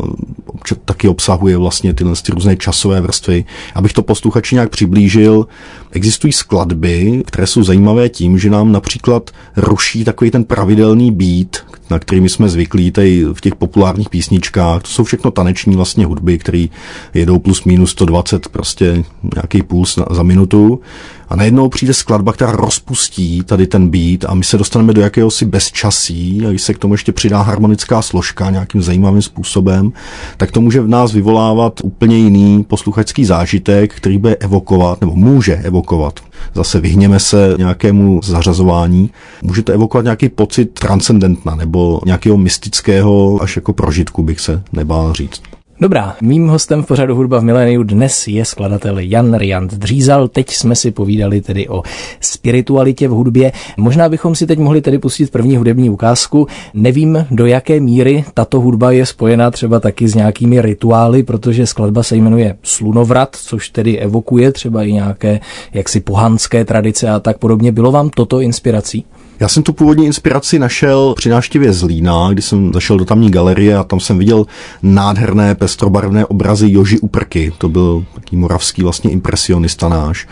taky 0.84 1.08
obsahuje 1.08 1.56
vlastně 1.56 1.94
tyhle 1.94 2.14
ty 2.26 2.32
různé 2.32 2.56
časové 2.56 3.00
vrstvy. 3.00 3.44
Abych 3.75 3.93
to 3.93 4.02
posluchači 4.02 4.55
nějak 4.55 4.70
přiblížil, 4.70 5.46
existují 5.90 6.32
skladby, 6.32 7.22
které 7.26 7.46
jsou 7.46 7.62
zajímavé 7.62 8.08
tím, 8.08 8.38
že 8.38 8.50
nám 8.50 8.72
například 8.72 9.31
ruší 9.56 10.05
takový 10.05 10.31
ten 10.31 10.44
pravidelný 10.44 11.12
beat, 11.12 11.56
na 11.90 11.98
kterými 11.98 12.28
jsme 12.28 12.48
zvyklí 12.48 12.90
tady 12.90 13.25
v 13.32 13.40
těch 13.40 13.54
populárních 13.54 14.08
písničkách. 14.08 14.82
To 14.82 14.88
jsou 14.88 15.04
všechno 15.04 15.31
taneční 15.31 15.76
vlastně 15.76 16.06
hudby, 16.06 16.38
které 16.38 16.66
jedou 17.14 17.38
plus 17.38 17.64
minus 17.64 17.90
120 17.90 18.48
prostě 18.48 19.04
nějaký 19.34 19.62
puls 19.62 19.98
za 20.10 20.22
minutu 20.22 20.81
a 21.28 21.37
najednou 21.37 21.69
přijde 21.69 21.94
skladba, 21.94 22.32
která 22.32 22.52
rozpustí 22.52 23.42
tady 23.42 23.66
ten 23.66 23.88
beat 23.88 24.25
a 24.25 24.34
my 24.34 24.44
se 24.44 24.58
dostaneme 24.58 24.92
do 24.92 25.00
jakéhosi 25.00 25.44
bezčasí 25.44 26.42
a 26.46 26.50
když 26.50 26.62
se 26.62 26.75
k 26.75 26.78
tomu 26.78 26.94
ještě 26.94 27.12
přidá 27.12 27.42
harmonická 27.42 28.02
složka 28.02 28.50
nějakým 28.50 28.82
zajímavým 28.82 29.22
způsobem, 29.22 29.93
tak 30.36 30.52
to 30.52 30.60
může 30.60 30.81
v 30.81 30.88
nás 30.88 31.12
vyvolávat 31.12 31.81
úplně 31.84 32.19
jiný 32.19 32.64
posluchačský 32.64 33.25
zážitek, 33.25 33.94
který 33.94 34.19
bude 34.19 34.34
evokovat, 34.34 35.00
nebo 35.00 35.14
může 35.14 35.54
evokovat. 35.54 36.20
Zase 36.54 36.81
vyhněme 36.81 37.20
se 37.20 37.54
nějakému 37.58 38.20
zařazování. 38.25 39.10
Může 39.42 39.62
to 39.62 39.72
evokovat 39.72 40.04
nějaký 40.04 40.28
pocit 40.28 40.64
transcendentna 40.64 41.54
nebo 41.54 42.00
nějakého 42.06 42.37
mystického 42.37 43.38
až 43.42 43.56
jako 43.56 43.72
prožitku, 43.72 44.22
bych 44.22 44.40
se 44.40 44.62
nebál 44.72 45.12
říct. 45.12 45.42
Dobrá, 45.81 46.17
mým 46.21 46.49
hostem 46.49 46.82
v 46.82 46.87
pořadu 46.87 47.15
Hudba 47.15 47.38
v 47.38 47.44
miléniu 47.44 47.82
dnes 47.82 48.29
je 48.29 48.44
skladatel 48.44 48.99
Jan 48.99 49.35
Riant 49.35 49.75
Dřízal. 49.75 50.29
Teď 50.29 50.50
jsme 50.50 50.75
si 50.77 50.91
povídali 50.91 51.41
tedy 51.41 51.69
o 51.69 51.82
spiritualitě 52.21 53.09
v 53.09 53.11
hudbě. 53.11 53.53
Možná 53.77 54.09
bychom 54.09 54.35
si 54.35 54.47
teď 54.47 54.59
mohli 54.59 54.81
tedy 54.81 54.99
pustit 54.99 55.31
první 55.31 55.56
hudební 55.56 55.91
ukázku. 55.91 56.47
Nevím, 56.75 57.27
do 57.31 57.47
jaké 57.47 57.81
míry 57.81 58.25
tato 58.35 58.61
hudba 58.61 58.91
je 58.91 59.06
spojená 59.06 59.50
třeba 59.50 59.81
taky 59.81 60.09
s 60.09 60.15
nějakými 60.15 60.62
rituály, 60.62 61.23
protože 61.23 61.67
skladba 61.67 62.03
se 62.03 62.17
jmenuje 62.17 62.56
Slunovrat, 62.63 63.37
což 63.37 63.69
tedy 63.69 63.99
evokuje 63.99 64.53
třeba 64.53 64.82
i 64.82 64.93
nějaké 64.93 65.41
jaksi 65.72 66.01
pohanské 66.01 66.65
tradice 66.65 67.08
a 67.08 67.20
tak 67.20 67.39
podobně. 67.39 67.72
Bylo 67.72 67.93
vám 67.93 68.10
toto 68.10 68.41
inspirací? 68.41 69.05
Já 69.41 69.49
jsem 69.49 69.63
tu 69.63 69.73
původní 69.73 70.06
inspiraci 70.06 70.59
našel 70.59 71.15
při 71.17 71.29
návštěvě 71.29 71.73
Zlína, 71.73 72.29
kdy 72.32 72.43
jsem 72.43 72.73
zašel 72.73 72.99
do 72.99 73.05
tamní 73.05 73.31
galerie 73.31 73.77
a 73.77 73.85
tam 73.85 74.01
jsem 74.01 74.19
viděl 74.19 74.47
nádherné 74.82 75.55
pestrobarevné 75.55 76.27
obrazy 76.27 76.67
Joži 76.70 76.99
Uprky. 76.99 77.53
To 77.59 77.69
byl 77.69 78.05
taký 78.15 78.37
moravský 78.37 78.82
vlastně 78.82 79.11
impresionista 79.11 79.89
náš. 79.89 80.29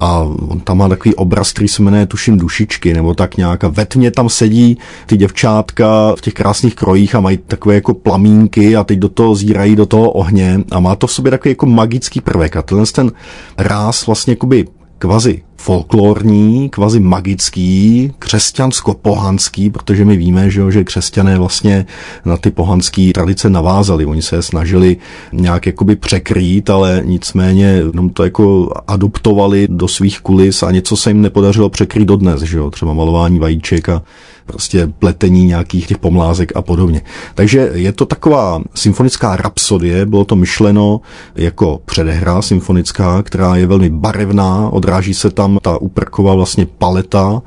A 0.00 0.18
on 0.48 0.60
tam 0.60 0.78
má 0.78 0.88
takový 0.88 1.14
obraz, 1.14 1.52
který 1.52 1.68
se 1.68 1.82
jmenuje 1.82 2.06
tuším 2.06 2.38
dušičky, 2.38 2.94
nebo 2.94 3.14
tak 3.14 3.36
nějak. 3.36 3.64
A 3.64 3.68
ve 3.68 3.86
tmě 3.86 4.10
tam 4.10 4.28
sedí 4.28 4.78
ty 5.06 5.16
děvčátka 5.16 6.14
v 6.16 6.20
těch 6.20 6.34
krásných 6.34 6.74
krojích 6.74 7.14
a 7.14 7.20
mají 7.20 7.36
takové 7.36 7.74
jako 7.74 7.94
plamínky 7.94 8.76
a 8.76 8.84
teď 8.84 8.98
do 8.98 9.08
toho 9.08 9.34
zírají 9.34 9.76
do 9.76 9.86
toho 9.86 10.10
ohně 10.10 10.60
a 10.70 10.80
má 10.80 10.96
to 10.96 11.06
v 11.06 11.12
sobě 11.12 11.30
takový 11.30 11.50
jako 11.50 11.66
magický 11.66 12.20
prvek. 12.20 12.56
A 12.56 12.62
tenhle 12.62 12.86
ten 12.86 13.12
ráz 13.58 14.06
vlastně 14.06 14.32
jakoby 14.32 14.64
kvazi 14.98 15.42
folklorní, 15.56 16.68
kvazi 16.68 17.00
magický, 17.00 18.12
křesťansko-pohanský, 18.18 19.70
protože 19.70 20.04
my 20.04 20.16
víme, 20.16 20.50
že, 20.50 20.60
jo, 20.60 20.70
že 20.70 20.84
křesťané 20.84 21.38
vlastně 21.38 21.86
na 22.24 22.36
ty 22.36 22.50
pohanské 22.50 23.10
tradice 23.14 23.50
navázali. 23.50 24.06
Oni 24.06 24.22
se 24.22 24.42
snažili 24.42 24.96
nějak 25.32 25.66
jakoby 25.66 25.96
překrýt, 25.96 26.70
ale 26.70 27.02
nicméně 27.04 27.64
jenom 27.64 28.10
to 28.10 28.24
jako 28.24 28.72
adoptovali 28.86 29.66
do 29.70 29.88
svých 29.88 30.20
kulis 30.20 30.62
a 30.62 30.70
něco 30.70 30.96
se 30.96 31.10
jim 31.10 31.22
nepodařilo 31.22 31.68
překrýt 31.68 32.08
dodnes, 32.08 32.42
že 32.42 32.58
jo, 32.58 32.70
třeba 32.70 32.92
malování 32.92 33.38
vajíček 33.38 33.88
a 33.88 34.02
prostě 34.46 34.86
pletení 34.98 35.44
nějakých 35.44 35.86
těch 35.86 35.98
pomlázek 35.98 36.52
a 36.54 36.62
podobně. 36.62 37.02
Takže 37.34 37.70
je 37.74 37.92
to 37.92 38.06
taková 38.06 38.62
symfonická 38.74 39.36
rapsodie, 39.36 40.06
bylo 40.06 40.24
to 40.24 40.36
myšleno 40.36 41.00
jako 41.34 41.80
předehra 41.84 42.42
symfonická, 42.42 43.22
která 43.22 43.56
je 43.56 43.66
velmi 43.66 43.90
barevná, 43.90 44.68
odráží 44.68 45.14
se 45.14 45.30
tam 45.30 45.45
ta 45.62 45.80
uprková 45.80 46.34
vlastně 46.34 46.66
paleta 46.66 47.42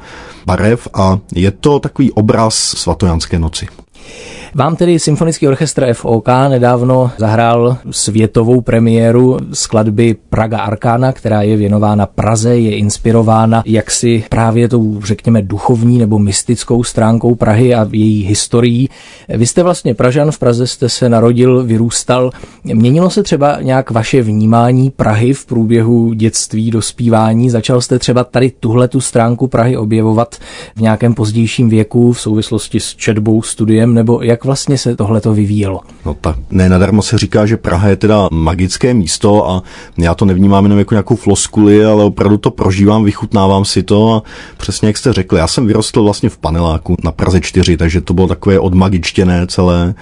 barev 0.45 0.87
a 0.93 1.19
je 1.35 1.51
to 1.51 1.79
takový 1.79 2.11
obraz 2.11 2.55
svatojanské 2.55 3.39
noci. 3.39 3.67
Vám 4.55 4.75
tedy 4.75 4.99
Symfonický 4.99 5.47
orchestr 5.47 5.93
FOK 5.93 6.27
nedávno 6.49 7.11
zahrál 7.17 7.77
světovou 7.91 8.61
premiéru 8.61 9.37
skladby 9.53 10.15
Praga 10.29 10.59
Arkána, 10.59 11.11
která 11.11 11.41
je 11.41 11.57
věnována 11.57 12.05
Praze, 12.05 12.57
je 12.57 12.75
inspirována 12.75 13.63
jaksi 13.65 14.23
právě 14.29 14.69
tou, 14.69 15.01
řekněme, 15.03 15.41
duchovní 15.41 15.97
nebo 15.97 16.19
mystickou 16.19 16.83
stránkou 16.83 17.35
Prahy 17.35 17.75
a 17.75 17.87
její 17.91 18.23
historií. 18.23 18.89
Vy 19.29 19.47
jste 19.47 19.63
vlastně 19.63 19.93
Pražan, 19.93 20.31
v 20.31 20.39
Praze 20.39 20.67
jste 20.67 20.89
se 20.89 21.09
narodil, 21.09 21.63
vyrůstal. 21.63 22.31
Měnilo 22.63 23.09
se 23.09 23.23
třeba 23.23 23.57
nějak 23.61 23.91
vaše 23.91 24.21
vnímání 24.21 24.89
Prahy 24.89 25.33
v 25.33 25.45
průběhu 25.45 26.13
dětství, 26.13 26.71
dospívání? 26.71 27.49
Začal 27.49 27.81
jste 27.81 27.99
třeba 27.99 28.23
tady 28.23 28.51
tuhle 28.59 28.87
tu 28.87 29.01
stránku 29.01 29.47
Prahy 29.47 29.77
objevovat 29.77 30.35
v 30.75 30.81
nějakém 30.81 31.13
pozdějším 31.13 31.69
věku 31.69 32.13
v 32.13 32.21
souvislosti 32.21 32.79
s 32.79 32.95
četbou, 32.95 33.41
studiem, 33.41 33.93
nebo 33.93 34.21
jak 34.21 34.38
vlastně 34.45 34.77
se 34.77 34.95
tohle 34.95 35.21
to 35.21 35.33
vyvíjelo? 35.33 35.81
No 36.05 36.13
tak 36.13 36.35
ne 36.51 36.69
nadarmo 36.69 37.01
se 37.01 37.17
říká, 37.17 37.45
že 37.45 37.57
Praha 37.57 37.87
je 37.87 37.95
teda 37.95 38.27
magické 38.31 38.93
místo 38.93 39.49
a 39.49 39.63
já 39.97 40.15
to 40.15 40.25
nevnímám 40.25 40.65
jenom 40.65 40.79
jako 40.79 40.93
nějakou 40.93 41.15
floskuli, 41.15 41.85
ale 41.85 42.03
opravdu 42.03 42.37
to 42.37 42.51
prožívám, 42.51 43.03
vychutnávám 43.03 43.65
si 43.65 43.83
to 43.83 44.13
a 44.13 44.23
přesně 44.57 44.87
jak 44.87 44.97
jste 44.97 45.13
řekli, 45.13 45.39
já 45.39 45.47
jsem 45.47 45.67
vyrostl 45.67 46.03
vlastně 46.03 46.29
v 46.29 46.37
paneláku 46.37 46.95
na 47.03 47.11
Praze 47.11 47.41
4, 47.41 47.77
takže 47.77 48.01
to 48.01 48.13
bylo 48.13 48.27
takové 48.27 48.59
odmagičtěné 48.59 49.47
celé, 49.47 49.93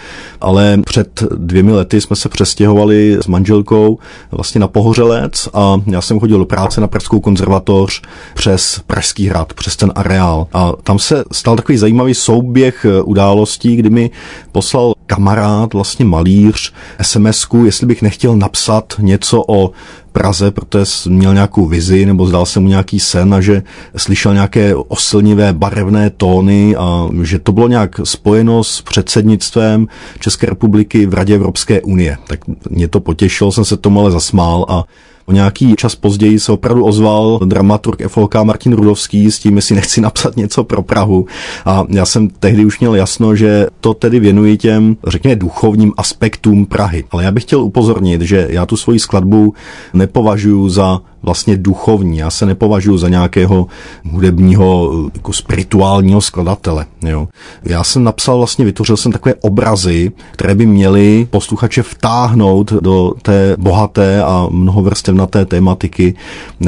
ale 0.41 0.79
před 0.85 1.23
dvěmi 1.37 1.71
lety 1.71 2.01
jsme 2.01 2.15
se 2.15 2.29
přestěhovali 2.29 3.17
s 3.21 3.27
manželkou 3.27 3.99
vlastně 4.31 4.61
na 4.61 4.67
Pohořelec 4.67 5.49
a 5.53 5.81
já 5.85 6.01
jsem 6.01 6.19
chodil 6.19 6.37
do 6.37 6.45
práce 6.45 6.81
na 6.81 6.87
Pražskou 6.87 7.19
konzervatoř 7.19 8.01
přes 8.33 8.81
Pražský 8.87 9.27
hrad, 9.27 9.53
přes 9.53 9.75
ten 9.75 9.91
areál 9.95 10.47
a 10.53 10.71
tam 10.83 10.99
se 10.99 11.23
stal 11.31 11.55
takový 11.55 11.77
zajímavý 11.77 12.13
souběh 12.13 12.85
událostí, 13.03 13.75
kdy 13.75 13.89
mi 13.89 14.09
poslal 14.51 14.93
kamarád, 15.05 15.73
vlastně 15.73 16.05
malíř, 16.05 16.73
sms 17.01 17.47
jestli 17.65 17.87
bych 17.87 18.01
nechtěl 18.01 18.35
napsat 18.35 18.93
něco 18.99 19.43
o 19.47 19.71
Praze, 20.11 20.51
protože 20.51 21.09
měl 21.09 21.33
nějakou 21.33 21.65
vizi 21.65 22.05
nebo 22.05 22.25
zdal 22.25 22.45
se 22.45 22.59
mu 22.59 22.67
nějaký 22.67 22.99
sen 22.99 23.33
a 23.33 23.41
že 23.41 23.63
slyšel 23.97 24.33
nějaké 24.33 24.75
osilnivé 24.75 25.53
barevné 25.53 26.09
tóny 26.09 26.75
a 26.75 27.09
že 27.21 27.39
to 27.39 27.51
bylo 27.51 27.67
nějak 27.67 27.99
spojeno 28.03 28.63
s 28.63 28.81
předsednictvem 28.81 29.87
České 30.19 30.47
republiky 30.47 31.05
v 31.05 31.13
Radě 31.13 31.35
Evropské 31.35 31.81
unie. 31.81 32.17
Tak 32.27 32.39
mě 32.69 32.87
to 32.87 32.99
potěšilo, 32.99 33.51
jsem 33.51 33.65
se 33.65 33.77
tomu 33.77 33.99
ale 33.99 34.11
zasmál 34.11 34.65
a 34.69 34.83
O 35.29 35.31
nějaký 35.31 35.75
čas 35.75 35.95
později 35.95 36.39
se 36.39 36.51
opravdu 36.51 36.85
ozval 36.85 37.39
dramaturg 37.45 38.07
FOK 38.07 38.35
Martin 38.43 38.73
Rudovský 38.73 39.31
s 39.31 39.39
tím, 39.39 39.55
jestli 39.55 39.75
nechci 39.75 40.01
napsat 40.01 40.35
něco 40.37 40.63
pro 40.63 40.83
Prahu. 40.83 41.25
A 41.65 41.85
já 41.89 42.05
jsem 42.05 42.29
tehdy 42.29 42.65
už 42.65 42.79
měl 42.79 42.95
jasno, 42.95 43.35
že 43.35 43.67
to 43.79 43.93
tedy 43.93 44.19
věnuji 44.19 44.57
těm, 44.57 44.97
řekněme, 45.07 45.35
duchovním 45.35 45.93
aspektům 45.97 46.65
Prahy. 46.65 47.03
Ale 47.11 47.23
já 47.23 47.31
bych 47.31 47.43
chtěl 47.43 47.61
upozornit, 47.61 48.21
že 48.21 48.47
já 48.49 48.65
tu 48.65 48.77
svoji 48.77 48.99
skladbu 48.99 49.53
nepovažuji 49.93 50.69
za 50.69 51.01
vlastně 51.27 51.57
duchovní. 51.57 52.17
Já 52.17 52.29
se 52.29 52.45
nepovažuji 52.45 52.97
za 52.97 53.09
nějakého 53.09 53.67
hudebního, 54.11 54.91
jako 55.13 55.33
spirituálního 55.33 56.21
skladatele. 56.21 56.85
Jo. 57.01 57.27
Já 57.63 57.83
jsem 57.83 58.03
napsal, 58.03 58.37
vlastně 58.37 58.65
vytvořil 58.65 58.97
jsem 58.97 59.11
takové 59.11 59.35
obrazy, 59.35 60.11
které 60.31 60.55
by 60.55 60.65
měly 60.65 61.27
posluchače 61.29 61.83
vtáhnout 61.83 62.73
do 62.73 63.13
té 63.21 63.55
bohaté 63.59 64.23
a 64.23 64.47
mnohovrstevnaté 64.51 65.45
tématiky 65.45 66.15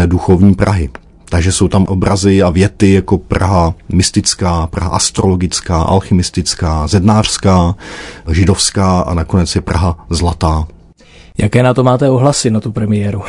duchovní 0.05 0.55
Prahy. 0.55 0.89
Takže 1.29 1.51
jsou 1.51 1.67
tam 1.67 1.83
obrazy 1.83 2.43
a 2.43 2.49
věty 2.49 2.93
jako 2.93 3.17
Praha 3.17 3.73
mystická, 3.93 4.67
Praha 4.67 4.89
astrologická, 4.89 5.81
alchymistická, 5.81 6.87
zednářská, 6.87 7.75
židovská 8.31 8.99
a 8.99 9.13
nakonec 9.13 9.55
je 9.55 9.61
Praha 9.61 10.05
zlatá. 10.09 10.67
Jaké 11.37 11.63
na 11.63 11.73
to 11.73 11.83
máte 11.83 12.09
ohlasy 12.09 12.51
na 12.51 12.59
tu 12.59 12.71
premiéru? 12.71 13.21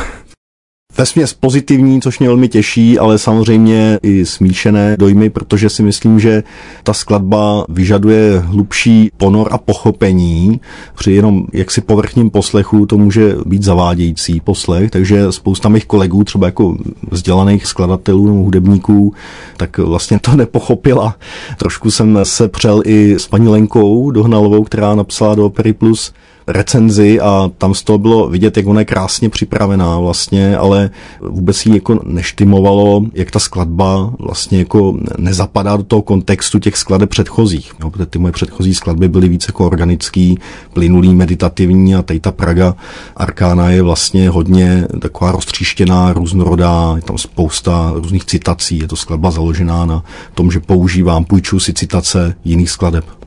Vesměs 1.01 1.33
pozitivní, 1.35 2.01
což 2.01 2.19
mě 2.19 2.29
velmi 2.29 2.49
těší, 2.49 2.99
ale 2.99 3.19
samozřejmě 3.19 3.99
i 4.03 4.27
smíšené 4.27 4.97
dojmy, 4.99 5.31
protože 5.31 5.69
si 5.69 5.83
myslím, 5.83 6.21
že 6.21 6.43
ta 6.83 6.93
skladba 6.93 7.65
vyžaduje 7.69 8.39
hlubší 8.39 9.11
ponor 9.17 9.49
a 9.51 9.59
pochopení. 9.59 10.61
Při 10.99 11.13
jenom 11.13 11.47
jaksi 11.53 11.81
povrchním 11.81 12.31
poslechu 12.31 12.87
to 12.87 12.99
může 12.99 13.37
být 13.47 13.63
zavádějící 13.63 14.41
poslech, 14.41 14.91
takže 14.91 15.33
spousta 15.33 15.69
mých 15.69 15.87
kolegů, 15.87 16.25
třeba 16.25 16.47
jako 16.47 16.77
vzdělaných 17.11 17.67
skladatelů 17.67 18.27
nebo 18.27 18.39
hudebníků, 18.39 19.15
tak 19.57 19.79
vlastně 19.79 20.19
to 20.19 20.37
nepochopila. 20.37 21.17
Trošku 21.59 21.91
jsem 21.91 22.19
se 22.23 22.49
přel 22.49 22.83
i 22.87 23.15
s 23.19 23.27
paní 23.27 23.49
Lenkou 23.49 24.11
Dohnalovou, 24.11 24.65
která 24.65 24.95
napsala 24.95 25.35
do 25.35 25.47
Opery 25.47 25.73
Plus 25.73 26.13
recenzi 26.53 27.21
a 27.21 27.51
tam 27.59 27.75
z 27.75 27.83
toho 27.83 27.99
bylo 27.99 28.29
vidět, 28.29 28.57
jak 28.57 28.67
ona 28.67 28.81
je 28.81 28.85
krásně 28.85 29.29
připravená 29.29 29.99
vlastně, 29.99 30.57
ale 30.57 30.91
vůbec 31.21 31.67
jí 31.67 31.75
jako 31.75 32.01
neštimovalo, 32.05 33.03
jak 33.15 33.31
ta 33.31 33.39
skladba 33.39 34.13
vlastně 34.19 34.59
jako 34.59 34.97
nezapadá 35.19 35.77
do 35.77 35.83
toho 35.83 36.03
kontextu 36.03 36.59
těch 36.59 36.77
skladeb 36.77 37.11
předchozích. 37.11 37.73
Jo, 37.81 37.91
protože 37.91 38.07
ty 38.07 38.19
moje 38.19 38.33
předchozí 38.33 38.75
skladby 38.75 39.09
byly 39.09 39.29
více 39.29 39.47
jako 39.49 39.67
organický, 39.67 40.39
plynulý, 40.73 41.15
meditativní 41.15 41.95
a 41.95 42.03
tady 42.03 42.21
ta 42.21 42.33
Praga 42.33 42.75
Arkána 43.17 43.71
je 43.71 43.83
vlastně 43.83 44.29
hodně 44.29 44.87
taková 45.01 45.33
roztříštěná, 45.33 46.13
různorodá, 46.13 46.93
je 46.97 47.03
tam 47.03 47.19
spousta 47.19 47.93
různých 47.95 48.25
citací, 48.25 48.79
je 48.79 48.89
to 48.89 48.97
skladba 48.97 49.31
založená 49.31 49.87
na 49.87 50.05
tom, 50.35 50.51
že 50.51 50.61
používám, 50.61 51.25
půjčuji 51.25 51.61
si 51.61 51.75
citace 51.75 52.35
jiných 52.45 52.71
skladeb. 52.71 53.20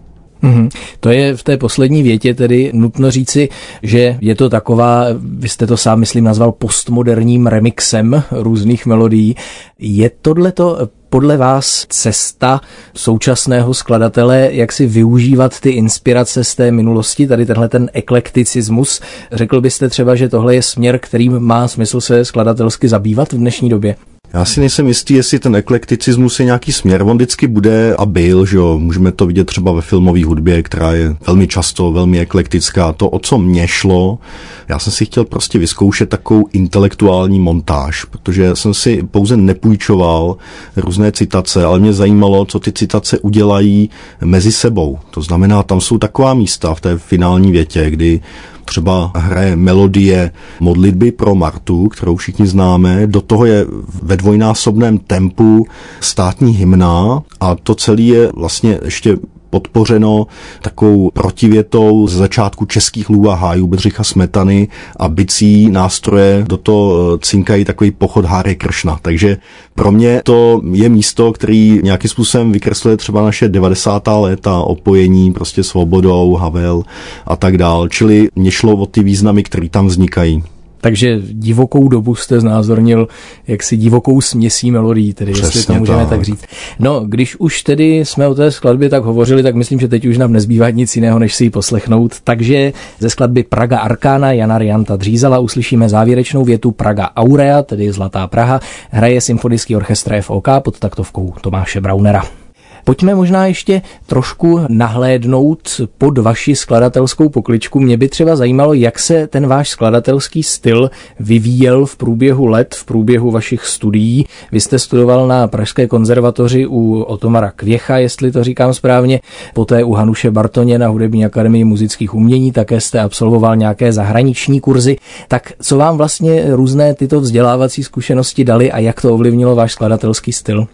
Mm-hmm. 0.43 0.69
To 0.99 1.09
je 1.09 1.35
v 1.35 1.43
té 1.43 1.57
poslední 1.57 2.03
větě 2.03 2.33
tedy 2.33 2.71
nutno 2.73 3.11
říci, 3.11 3.49
že 3.83 4.17
je 4.21 4.35
to 4.35 4.49
taková, 4.49 5.05
vy 5.19 5.49
jste 5.49 5.67
to 5.67 5.77
sám 5.77 5.99
myslím 5.99 6.23
nazval 6.23 6.51
postmoderním 6.51 7.47
remixem 7.47 8.23
různých 8.31 8.85
melodií. 8.85 9.35
Je 9.79 10.11
tohleto 10.21 10.89
podle 11.09 11.37
vás 11.37 11.85
cesta 11.89 12.61
současného 12.95 13.73
skladatele, 13.73 14.49
jak 14.51 14.71
si 14.71 14.85
využívat 14.85 15.59
ty 15.59 15.69
inspirace 15.69 16.43
z 16.43 16.55
té 16.55 16.71
minulosti, 16.71 17.27
tady 17.27 17.45
tenhle 17.45 17.69
ten 17.69 17.89
eklekticismus? 17.93 19.01
Řekl 19.31 19.61
byste 19.61 19.89
třeba, 19.89 20.15
že 20.15 20.29
tohle 20.29 20.55
je 20.55 20.61
směr, 20.61 20.99
kterým 20.99 21.39
má 21.39 21.67
smysl 21.67 22.01
se 22.01 22.25
skladatelsky 22.25 22.87
zabývat 22.87 23.33
v 23.33 23.37
dnešní 23.37 23.69
době? 23.69 23.95
Já 24.33 24.45
si 24.45 24.59
nejsem 24.59 24.87
jistý, 24.87 25.13
jestli 25.13 25.39
ten 25.39 25.55
eklekticismus 25.55 26.39
je 26.39 26.45
nějaký 26.45 26.71
směr. 26.71 27.01
On 27.01 27.17
vždycky 27.17 27.47
bude 27.47 27.95
a 27.95 28.05
byl, 28.05 28.45
že 28.45 28.57
jo. 28.57 28.79
Můžeme 28.79 29.11
to 29.11 29.25
vidět 29.25 29.45
třeba 29.45 29.71
ve 29.71 29.81
filmové 29.81 30.25
hudbě, 30.25 30.63
která 30.63 30.91
je 30.91 31.15
velmi 31.27 31.47
často 31.47 31.91
velmi 31.91 32.19
eklektická. 32.19 32.93
To, 32.93 33.09
o 33.09 33.19
co 33.19 33.37
mě 33.37 33.67
šlo, 33.67 34.19
já 34.67 34.79
jsem 34.79 34.93
si 34.93 35.05
chtěl 35.05 35.25
prostě 35.25 35.59
vyzkoušet 35.59 36.09
takovou 36.09 36.45
intelektuální 36.53 37.39
montáž, 37.39 38.05
protože 38.05 38.55
jsem 38.55 38.73
si 38.73 39.03
pouze 39.11 39.37
nepůjčoval 39.37 40.37
různé 40.75 41.11
citace, 41.11 41.65
ale 41.65 41.79
mě 41.79 41.93
zajímalo, 41.93 42.45
co 42.45 42.59
ty 42.59 42.71
citace 42.71 43.19
udělají 43.19 43.89
mezi 44.21 44.51
sebou. 44.51 44.99
To 45.09 45.21
znamená, 45.21 45.63
tam 45.63 45.81
jsou 45.81 45.97
taková 45.97 46.33
místa 46.33 46.73
v 46.73 46.81
té 46.81 46.97
finální 46.97 47.51
větě, 47.51 47.89
kdy 47.89 48.21
třeba 48.65 49.11
hraje 49.15 49.55
melodie 49.55 50.31
modlitby 50.59 51.11
pro 51.11 51.35
Martu, 51.35 51.87
kterou 51.87 52.15
všichni 52.15 52.47
známe, 52.47 53.07
do 53.07 53.21
toho 53.21 53.45
je 53.45 53.65
ve 54.03 54.17
dvojnásobném 54.17 54.97
tempu 54.97 55.65
státní 55.99 56.53
hymna 56.53 57.23
a 57.39 57.55
to 57.55 57.75
celé 57.75 58.01
je 58.01 58.31
vlastně 58.35 58.79
ještě 58.85 59.17
podpořeno 59.53 60.27
takovou 60.61 61.11
protivětou 61.13 62.07
z 62.07 62.13
začátku 62.13 62.65
českých 62.65 63.09
lů 63.09 63.29
a 63.29 63.35
hájů 63.35 63.67
Bedřicha 63.67 64.03
Smetany 64.03 64.67
a 64.97 65.09
bicí 65.09 65.69
nástroje 65.69 66.45
do 66.49 66.57
toho 66.57 67.15
eh, 67.15 67.17
cinkají 67.21 67.65
takový 67.65 67.91
pochod 67.91 68.25
Háry 68.25 68.55
Kršna. 68.55 68.99
Takže 69.01 69.37
pro 69.75 69.91
mě 69.91 70.21
to 70.25 70.61
je 70.71 70.89
místo, 70.89 71.33
který 71.33 71.79
nějakým 71.83 72.09
způsobem 72.09 72.51
vykresluje 72.51 72.97
třeba 72.97 73.21
naše 73.21 73.49
90. 73.49 74.07
léta 74.07 74.59
opojení 74.59 75.33
prostě 75.33 75.63
svobodou, 75.63 76.35
Havel 76.35 76.83
a 77.25 77.35
tak 77.35 77.57
dál. 77.57 77.87
Čili 77.87 78.29
mě 78.35 78.51
šlo 78.51 78.73
o 78.73 78.85
ty 78.85 79.03
významy, 79.03 79.43
které 79.43 79.69
tam 79.69 79.87
vznikají. 79.87 80.43
Takže 80.83 81.19
divokou 81.31 81.87
dobu 81.87 82.15
jste 82.15 82.39
znázornil 82.39 83.07
jaksi 83.47 83.77
divokou 83.77 84.21
směsí 84.21 84.71
melodií, 84.71 85.13
tedy 85.13 85.31
Přesně 85.31 85.59
jestli 85.59 85.73
to 85.73 85.79
můžeme 85.79 85.99
tak. 85.99 86.09
tak 86.09 86.23
říct. 86.23 86.43
No, 86.79 87.03
když 87.05 87.35
už 87.39 87.63
tedy 87.63 87.97
jsme 87.97 88.27
o 88.27 88.35
té 88.35 88.51
skladbě 88.51 88.89
tak 88.89 89.03
hovořili, 89.03 89.43
tak 89.43 89.55
myslím, 89.55 89.79
že 89.79 89.87
teď 89.87 90.05
už 90.05 90.17
nám 90.17 90.31
nezbývá 90.31 90.69
nic 90.69 90.95
jiného, 90.95 91.19
než 91.19 91.35
si 91.35 91.43
ji 91.43 91.49
poslechnout. 91.49 92.15
Takže 92.23 92.73
ze 92.99 93.09
skladby 93.09 93.43
Praga 93.43 93.79
Arkána 93.79 94.31
Jana 94.31 94.57
Rianta 94.57 94.95
Dřízala 94.95 95.39
uslyšíme 95.39 95.89
závěrečnou 95.89 96.43
větu 96.43 96.71
Praga 96.71 97.09
Aurea, 97.15 97.61
tedy 97.61 97.91
Zlatá 97.91 98.27
Praha, 98.27 98.59
hraje 98.91 99.21
symfonický 99.21 99.75
orchestr 99.75 100.21
FOK 100.21 100.47
pod 100.59 100.79
taktovkou 100.79 101.33
Tomáše 101.41 101.81
Braunera. 101.81 102.42
Pojďme 102.83 103.15
možná 103.15 103.47
ještě 103.47 103.81
trošku 104.05 104.59
nahlédnout 104.67 105.81
pod 105.97 106.17
vaši 106.17 106.55
skladatelskou 106.55 107.29
pokličku. 107.29 107.79
Mě 107.79 107.97
by 107.97 108.09
třeba 108.09 108.35
zajímalo, 108.35 108.73
jak 108.73 108.99
se 108.99 109.27
ten 109.27 109.47
váš 109.47 109.69
skladatelský 109.69 110.43
styl 110.43 110.91
vyvíjel 111.19 111.85
v 111.85 111.95
průběhu 111.95 112.47
let, 112.47 112.75
v 112.75 112.85
průběhu 112.85 113.31
vašich 113.31 113.65
studií. 113.65 114.25
Vy 114.51 114.59
jste 114.59 114.79
studoval 114.79 115.27
na 115.27 115.47
Pražské 115.47 115.87
konzervatoři 115.87 116.67
u 116.67 117.01
Otomara 117.01 117.51
Kvěcha, 117.51 117.97
jestli 117.97 118.31
to 118.31 118.43
říkám 118.43 118.73
správně, 118.73 119.19
poté 119.53 119.83
u 119.83 119.93
Hanuše 119.93 120.31
Bartoně 120.31 120.79
na 120.79 120.87
Hudební 120.87 121.25
akademii 121.25 121.63
muzických 121.63 122.13
umění, 122.13 122.51
také 122.51 122.81
jste 122.81 122.99
absolvoval 122.99 123.55
nějaké 123.55 123.93
zahraniční 123.93 124.61
kurzy. 124.61 124.97
Tak 125.27 125.53
co 125.61 125.77
vám 125.77 125.97
vlastně 125.97 126.43
různé 126.49 126.93
tyto 126.93 127.21
vzdělávací 127.21 127.83
zkušenosti 127.83 128.43
dali 128.43 128.71
a 128.71 128.79
jak 128.79 129.01
to 129.01 129.13
ovlivnilo 129.13 129.55
váš 129.55 129.71
skladatelský 129.71 130.33
styl? 130.33 130.67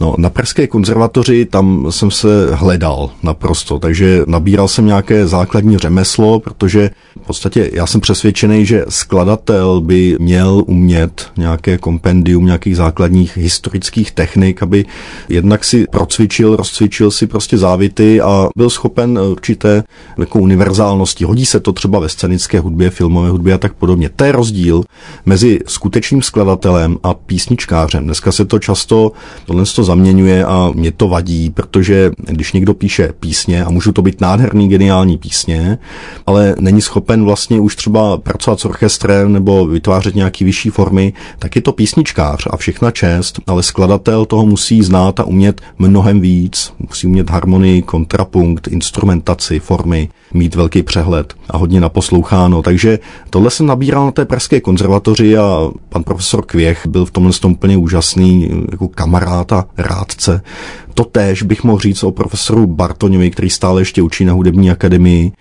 No, 0.00 0.14
na 0.18 0.30
Pražské 0.30 0.66
konzervatoři 0.66 1.44
tam 1.44 1.86
jsem 1.90 2.10
se 2.10 2.54
hledal 2.54 3.10
naprosto, 3.22 3.78
takže 3.78 4.22
nabíral 4.26 4.68
jsem 4.68 4.86
nějaké 4.86 5.26
základní 5.26 5.78
řemeslo, 5.78 6.40
protože 6.40 6.90
v 7.22 7.26
podstatě 7.26 7.70
já 7.72 7.86
jsem 7.86 8.00
přesvědčený, 8.00 8.66
že 8.66 8.84
skladatel 8.88 9.80
by 9.80 10.16
měl 10.20 10.62
umět 10.66 11.26
nějaké 11.36 11.78
kompendium 11.78 12.46
nějakých 12.46 12.76
základních 12.76 13.36
historických 13.36 14.12
technik, 14.12 14.62
aby 14.62 14.84
jednak 15.28 15.64
si 15.64 15.86
procvičil, 15.90 16.56
rozcvičil 16.56 17.10
si 17.10 17.26
prostě 17.26 17.58
závity 17.58 18.20
a 18.20 18.48
byl 18.56 18.70
schopen 18.70 19.18
určité 19.18 19.82
jako 20.18 20.38
univerzálnosti. 20.38 21.24
Hodí 21.24 21.46
se 21.46 21.60
to 21.60 21.72
třeba 21.72 21.98
ve 21.98 22.08
scénické 22.08 22.60
hudbě, 22.60 22.90
filmové 22.90 23.28
hudbě 23.30 23.54
a 23.54 23.58
tak 23.58 23.74
podobně. 23.74 24.10
To 24.16 24.24
je 24.24 24.32
rozdíl 24.32 24.84
mezi 25.26 25.60
skutečným 25.66 26.22
skladatelem 26.22 26.98
a 27.02 27.14
písničkářem. 27.14 28.04
Dneska 28.04 28.32
se 28.32 28.44
to 28.44 28.58
často 28.58 29.12
tohle 29.46 29.66
zaměňuje 29.84 30.44
a 30.44 30.70
mě 30.74 30.92
to 30.92 31.08
vadí, 31.08 31.50
protože 31.50 32.10
když 32.16 32.52
někdo 32.52 32.74
píše 32.74 33.12
písně, 33.20 33.64
a 33.64 33.70
můžou 33.70 33.92
to 33.92 34.02
být 34.02 34.20
nádherný, 34.20 34.68
geniální 34.68 35.18
písně, 35.18 35.78
ale 36.26 36.54
není 36.60 36.80
schopen 36.80 37.24
vlastně 37.24 37.60
už 37.60 37.76
třeba 37.76 38.16
pracovat 38.16 38.60
s 38.60 38.64
orchestrem 38.64 39.32
nebo 39.32 39.66
vytvářet 39.66 40.14
nějaký 40.14 40.44
vyšší 40.44 40.70
formy, 40.70 41.12
tak 41.38 41.56
je 41.56 41.62
to 41.62 41.72
písničkář 41.72 42.46
a 42.50 42.56
všechna 42.56 42.90
čest, 42.90 43.40
ale 43.46 43.62
skladatel 43.62 44.24
toho 44.24 44.46
musí 44.46 44.82
znát 44.82 45.20
a 45.20 45.24
umět 45.24 45.60
mnohem 45.78 46.20
víc. 46.20 46.72
Musí 46.88 47.06
umět 47.06 47.30
harmonii, 47.30 47.82
kontrapunkt, 47.82 48.68
instrumentaci, 48.68 49.60
formy, 49.60 50.08
mít 50.34 50.54
velký 50.54 50.82
přehled 50.82 51.34
a 51.50 51.56
hodně 51.56 51.80
naposloucháno. 51.80 52.62
Takže 52.62 52.98
tohle 53.30 53.50
jsem 53.50 53.66
nabíral 53.66 54.04
na 54.04 54.10
té 54.10 54.24
pražské 54.24 54.60
konzervatoři 54.60 55.36
a 55.36 55.70
pan 55.88 56.02
profesor 56.02 56.46
Kvěch 56.46 56.86
byl 56.86 57.04
v 57.04 57.10
tomhle 57.10 57.32
tom 57.32 57.52
úplně 57.52 57.76
úžasný 57.76 58.50
jako 58.72 58.88
kamarád 58.88 59.52
a 59.52 59.66
rádce. 59.78 60.40
To 60.94 61.04
též 61.04 61.42
bych 61.42 61.64
mohl 61.64 61.78
říct 61.78 62.02
o 62.02 62.10
profesoru 62.10 62.66
Bartoňovi, 62.66 63.30
který 63.30 63.50
stále 63.50 63.80
ještě 63.80 64.02
učí 64.02 64.24
na 64.24 64.32
hudební 64.32 64.70
akademii. 64.70 65.32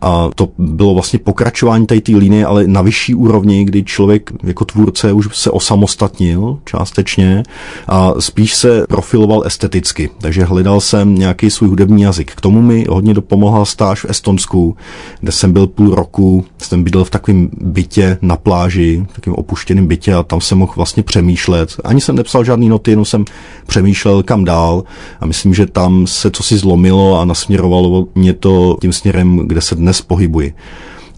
A 0.00 0.30
to 0.34 0.48
bylo 0.58 0.94
vlastně 0.94 1.18
pokračování 1.18 1.86
té 1.86 2.16
linie, 2.16 2.46
ale 2.46 2.66
na 2.66 2.82
vyšší 2.82 3.14
úrovni, 3.14 3.64
kdy 3.64 3.84
člověk 3.84 4.32
jako 4.42 4.64
tvůrce 4.64 5.12
už 5.12 5.28
se 5.32 5.50
osamostatnil 5.50 6.58
částečně 6.64 7.42
a 7.88 8.12
spíš 8.18 8.54
se 8.54 8.84
profiloval 8.88 9.42
esteticky. 9.46 10.10
Takže 10.20 10.44
hledal 10.44 10.80
jsem 10.80 11.14
nějaký 11.14 11.50
svůj 11.50 11.68
hudební 11.68 12.02
jazyk. 12.02 12.34
K 12.34 12.40
tomu 12.40 12.62
mi 12.62 12.86
hodně 12.88 13.14
dopomohla 13.14 13.64
stáž 13.64 14.04
v 14.04 14.10
Estonsku, 14.10 14.76
kde 15.20 15.32
jsem 15.32 15.52
byl 15.52 15.66
půl 15.66 15.94
roku, 15.94 16.44
jsem 16.58 16.84
bydlel 16.84 17.04
v 17.04 17.10
takovém 17.10 17.48
bytě 17.60 18.18
na 18.22 18.36
pláži, 18.36 19.06
takovém 19.12 19.34
opuštěném 19.34 19.86
bytě 19.86 20.14
a 20.14 20.22
tam 20.22 20.40
jsem 20.40 20.58
mohl 20.58 20.72
vlastně 20.76 21.02
přemýšlet. 21.02 21.76
Ani 21.84 22.00
jsem 22.00 22.16
nepsal 22.16 22.44
žádný 22.44 22.68
noty, 22.68 22.90
jenom 22.90 23.04
jsem 23.04 23.24
přemýšlel 23.66 24.22
kam 24.22 24.44
dál 24.44 24.84
a 25.20 25.26
myslím, 25.26 25.54
že 25.54 25.66
tam 25.66 26.06
se 26.06 26.30
co 26.30 26.42
si 26.42 26.58
zlomilo 26.58 27.20
a 27.20 27.24
nasměrovalo 27.24 28.06
mě 28.14 28.32
to 28.32 28.76
tím 28.80 28.92
směrem, 28.92 29.36
kde 29.36 29.60
se 29.60 29.74
dnes 29.74 30.00
pohybuji. 30.00 30.54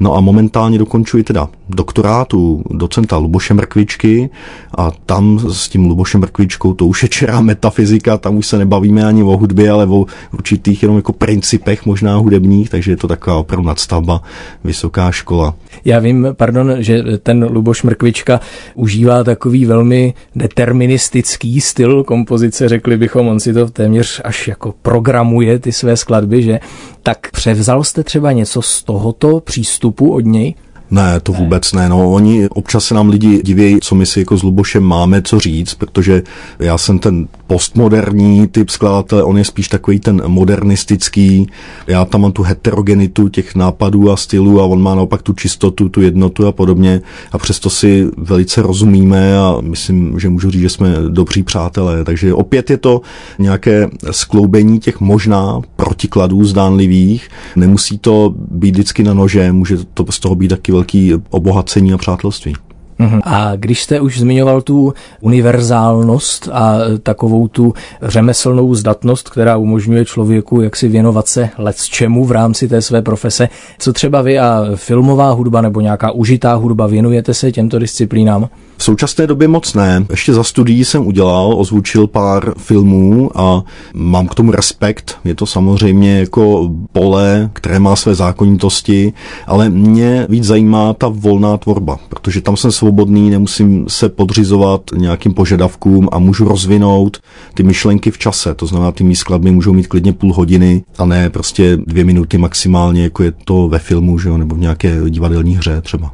No 0.00 0.16
a 0.16 0.20
momentálně 0.20 0.78
dokončuji 0.78 1.22
teda 1.22 1.48
doktorátu 1.68 2.62
docenta 2.70 3.16
Luboše 3.16 3.54
Mrkvičky 3.54 4.30
a 4.78 4.90
tam 5.06 5.40
s 5.52 5.68
tím 5.68 5.86
Lubošem 5.86 6.20
Mrkvičkou 6.20 6.74
to 6.74 6.86
už 6.86 7.02
je 7.02 7.08
čerá 7.08 7.40
metafyzika, 7.40 8.18
tam 8.18 8.36
už 8.36 8.46
se 8.46 8.58
nebavíme 8.58 9.04
ani 9.04 9.22
o 9.22 9.36
hudbě, 9.36 9.70
ale 9.70 9.86
o 9.86 10.06
určitých 10.32 10.82
jenom 10.82 10.96
jako 10.96 11.12
principech 11.12 11.86
možná 11.86 12.16
hudebních, 12.16 12.70
takže 12.70 12.92
je 12.92 12.96
to 12.96 13.08
taková 13.08 13.36
opravdu 13.36 13.66
nadstavba, 13.66 14.20
vysoká 14.64 15.10
škola. 15.10 15.54
Já 15.84 15.98
vím, 15.98 16.28
pardon, 16.32 16.72
že 16.78 17.02
ten 17.22 17.44
Luboš 17.50 17.82
Mrkvička 17.82 18.40
užívá 18.74 19.24
takový 19.24 19.64
velmi 19.64 20.14
deterministický 20.36 21.60
styl 21.60 22.04
kompozice, 22.04 22.68
řekli 22.68 22.96
bychom, 22.96 23.28
on 23.28 23.40
si 23.40 23.52
to 23.52 23.70
téměř 23.70 24.20
až 24.24 24.48
jako 24.48 24.74
programuje 24.82 25.58
ty 25.58 25.72
své 25.72 25.96
skladby, 25.96 26.42
že 26.42 26.60
tak 27.04 27.30
převzal 27.30 27.84
jste 27.84 28.04
třeba 28.04 28.32
něco 28.32 28.62
z 28.62 28.82
tohoto 28.82 29.40
přístupu 29.40 30.14
od 30.14 30.20
něj? 30.20 30.54
Ne, 30.90 31.20
to 31.20 31.32
vůbec 31.32 31.72
ne. 31.72 31.88
No, 31.88 32.12
oni 32.12 32.48
občas 32.48 32.84
se 32.84 32.94
nám 32.94 33.08
lidi 33.08 33.42
divějí, 33.44 33.80
co 33.80 33.94
my 33.94 34.06
si 34.06 34.20
jako 34.20 34.36
s 34.36 34.42
Lubošem 34.42 34.82
máme 34.82 35.22
co 35.22 35.40
říct, 35.40 35.74
protože 35.74 36.22
já 36.58 36.78
jsem 36.78 36.98
ten 36.98 37.28
postmoderní 37.46 38.46
typ 38.48 38.70
skladatele, 38.70 39.22
on 39.22 39.38
je 39.38 39.44
spíš 39.44 39.68
takový 39.68 40.00
ten 40.00 40.22
modernistický. 40.26 41.46
Já 41.86 42.04
tam 42.04 42.20
mám 42.20 42.32
tu 42.32 42.42
heterogenitu 42.42 43.28
těch 43.28 43.54
nápadů 43.54 44.10
a 44.10 44.16
stylů 44.16 44.60
a 44.60 44.64
on 44.64 44.82
má 44.82 44.94
naopak 44.94 45.22
tu 45.22 45.32
čistotu, 45.32 45.88
tu 45.88 46.00
jednotu 46.00 46.46
a 46.46 46.52
podobně. 46.52 47.02
A 47.32 47.38
přesto 47.38 47.70
si 47.70 48.06
velice 48.16 48.62
rozumíme 48.62 49.38
a 49.38 49.56
myslím, 49.60 50.20
že 50.20 50.28
můžu 50.28 50.50
říct, 50.50 50.62
že 50.62 50.68
jsme 50.68 50.96
dobří 51.08 51.42
přátelé. 51.42 52.04
Takže 52.04 52.34
opět 52.34 52.70
je 52.70 52.76
to 52.76 53.00
nějaké 53.38 53.88
skloubení 54.10 54.80
těch 54.80 55.00
možná 55.00 55.60
protikladů 55.76 56.44
zdánlivých. 56.44 57.28
Nemusí 57.56 57.98
to 57.98 58.34
být 58.36 58.70
vždycky 58.70 59.02
na 59.02 59.14
nože, 59.14 59.52
může 59.52 59.76
to 59.94 60.04
z 60.10 60.20
toho 60.20 60.34
být 60.34 60.48
taky 60.48 60.72
velký 60.72 61.12
obohacení 61.30 61.92
a 61.92 61.98
přátelství. 61.98 62.54
Mhm. 62.98 63.20
A 63.24 63.52
když 63.56 63.82
jste 63.82 64.00
už 64.00 64.18
zmiňoval 64.18 64.62
tu 64.62 64.94
univerzálnost 65.20 66.48
a 66.52 66.78
takovou 67.02 67.48
tu 67.48 67.74
řemeslnou 68.02 68.74
zdatnost, 68.74 69.28
která 69.28 69.56
umožňuje 69.56 70.04
člověku 70.04 70.60
jak 70.60 70.76
si 70.76 70.88
věnovat 70.88 71.28
se 71.28 71.50
let 71.58 71.76
čemu 71.76 72.24
v 72.24 72.32
rámci 72.32 72.68
té 72.68 72.82
své 72.82 73.02
profese, 73.02 73.48
co 73.78 73.92
třeba 73.92 74.22
vy 74.22 74.38
a 74.38 74.64
filmová 74.74 75.30
hudba 75.30 75.60
nebo 75.60 75.80
nějaká 75.80 76.10
užitá 76.10 76.54
hudba, 76.54 76.86
věnujete 76.86 77.34
se 77.34 77.52
těmto 77.52 77.78
disciplínám? 77.78 78.48
V 78.76 78.84
současné 78.84 79.26
době 79.26 79.48
moc 79.48 79.74
ne. 79.74 80.06
Ještě 80.10 80.34
za 80.34 80.44
studií 80.44 80.84
jsem 80.84 81.06
udělal, 81.06 81.54
ozvučil 81.56 82.06
pár 82.06 82.54
filmů 82.58 83.30
a 83.34 83.64
mám 83.94 84.26
k 84.26 84.34
tomu 84.34 84.52
respekt. 84.52 85.18
Je 85.24 85.34
to 85.34 85.46
samozřejmě 85.46 86.18
jako 86.18 86.70
pole, 86.92 87.50
které 87.52 87.78
má 87.78 87.96
své 87.96 88.14
zákonitosti, 88.14 89.12
ale 89.46 89.70
mě 89.70 90.26
víc 90.28 90.44
zajímá 90.44 90.94
ta 90.94 91.08
volná 91.08 91.56
tvorba, 91.56 91.98
protože 92.08 92.40
tam 92.40 92.56
jsem 92.56 92.72
svobodný, 92.72 93.30
nemusím 93.30 93.84
se 93.88 94.08
podřizovat 94.08 94.82
nějakým 94.96 95.34
požadavkům 95.34 96.08
a 96.12 96.18
můžu 96.18 96.44
rozvinout 96.44 97.18
ty 97.54 97.62
myšlenky 97.62 98.10
v 98.10 98.18
čase. 98.18 98.54
To 98.54 98.66
znamená, 98.66 98.92
ty 98.92 99.04
mý 99.04 99.16
skladby 99.16 99.50
můžou 99.50 99.72
mít 99.72 99.86
klidně 99.86 100.12
půl 100.12 100.32
hodiny 100.32 100.82
a 100.98 101.04
ne 101.04 101.30
prostě 101.30 101.76
dvě 101.86 102.04
minuty 102.04 102.38
maximálně, 102.38 103.02
jako 103.02 103.22
je 103.22 103.32
to 103.44 103.68
ve 103.68 103.78
filmu, 103.78 104.18
že 104.18 104.28
jo, 104.28 104.38
nebo 104.38 104.54
v 104.54 104.58
nějaké 104.58 105.00
divadelní 105.08 105.56
hře 105.56 105.80
třeba 105.80 106.12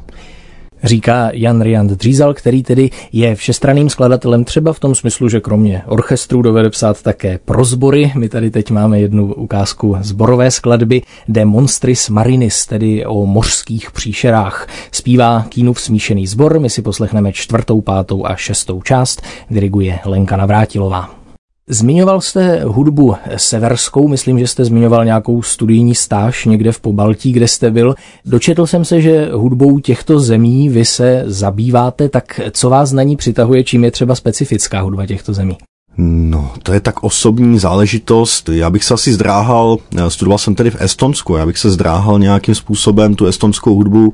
říká 0.83 1.29
Jan 1.33 1.61
Riand 1.61 1.91
Dřízal, 1.91 2.33
který 2.33 2.63
tedy 2.63 2.89
je 3.11 3.35
všestraným 3.35 3.89
skladatelem 3.89 4.43
třeba 4.43 4.73
v 4.73 4.79
tom 4.79 4.95
smyslu, 4.95 5.29
že 5.29 5.39
kromě 5.39 5.81
orchestru 5.85 6.41
dovede 6.41 6.69
psát 6.69 7.01
také 7.01 7.39
prozbory. 7.45 8.11
My 8.15 8.29
tady 8.29 8.51
teď 8.51 8.71
máme 8.71 8.99
jednu 8.99 9.33
ukázku 9.33 9.97
zborové 10.01 10.51
skladby 10.51 11.01
De 11.27 11.45
Monstris 11.45 12.09
Marinis, 12.09 12.65
tedy 12.65 13.05
o 13.05 13.25
mořských 13.25 13.91
příšerách. 13.91 14.67
Zpívá 14.91 15.45
Kínův 15.49 15.81
smíšený 15.81 16.27
sbor, 16.27 16.59
my 16.59 16.69
si 16.69 16.81
poslechneme 16.81 17.33
čtvrtou, 17.33 17.81
pátou 17.81 18.25
a 18.25 18.35
šestou 18.35 18.81
část, 18.81 19.21
diriguje 19.49 19.99
Lenka 20.05 20.37
Navrátilová. 20.37 21.20
Zmiňoval 21.67 22.21
jste 22.21 22.63
hudbu 22.63 23.15
severskou, 23.35 24.07
myslím, 24.07 24.39
že 24.39 24.47
jste 24.47 24.65
zmiňoval 24.65 25.05
nějakou 25.05 25.41
studijní 25.41 25.95
stáž 25.95 26.45
někde 26.45 26.71
v 26.71 26.79
Pobaltí, 26.79 27.31
kde 27.31 27.47
jste 27.47 27.71
byl. 27.71 27.95
Dočetl 28.25 28.67
jsem 28.67 28.85
se, 28.85 29.01
že 29.01 29.29
hudbou 29.33 29.79
těchto 29.79 30.19
zemí 30.19 30.69
vy 30.69 30.85
se 30.85 31.23
zabýváte, 31.25 32.09
tak 32.09 32.39
co 32.51 32.69
vás 32.69 32.91
na 32.91 33.03
ní 33.03 33.17
přitahuje, 33.17 33.63
čím 33.63 33.83
je 33.83 33.91
třeba 33.91 34.15
specifická 34.15 34.81
hudba 34.81 35.05
těchto 35.05 35.33
zemí? 35.33 35.57
No, 36.03 36.51
to 36.63 36.73
je 36.73 36.79
tak 36.79 37.03
osobní 37.03 37.59
záležitost. 37.59 38.49
Já 38.49 38.69
bych 38.69 38.83
se 38.83 38.93
asi 38.93 39.13
zdráhal, 39.13 39.77
eh, 39.97 40.09
studoval 40.09 40.37
jsem 40.37 40.55
tedy 40.55 40.71
v 40.71 40.81
Estonsku, 40.81 41.35
já 41.35 41.45
bych 41.45 41.57
se 41.57 41.71
zdráhal 41.71 42.19
nějakým 42.19 42.55
způsobem 42.55 43.15
tu 43.15 43.25
estonskou 43.25 43.75
hudbu 43.75 44.13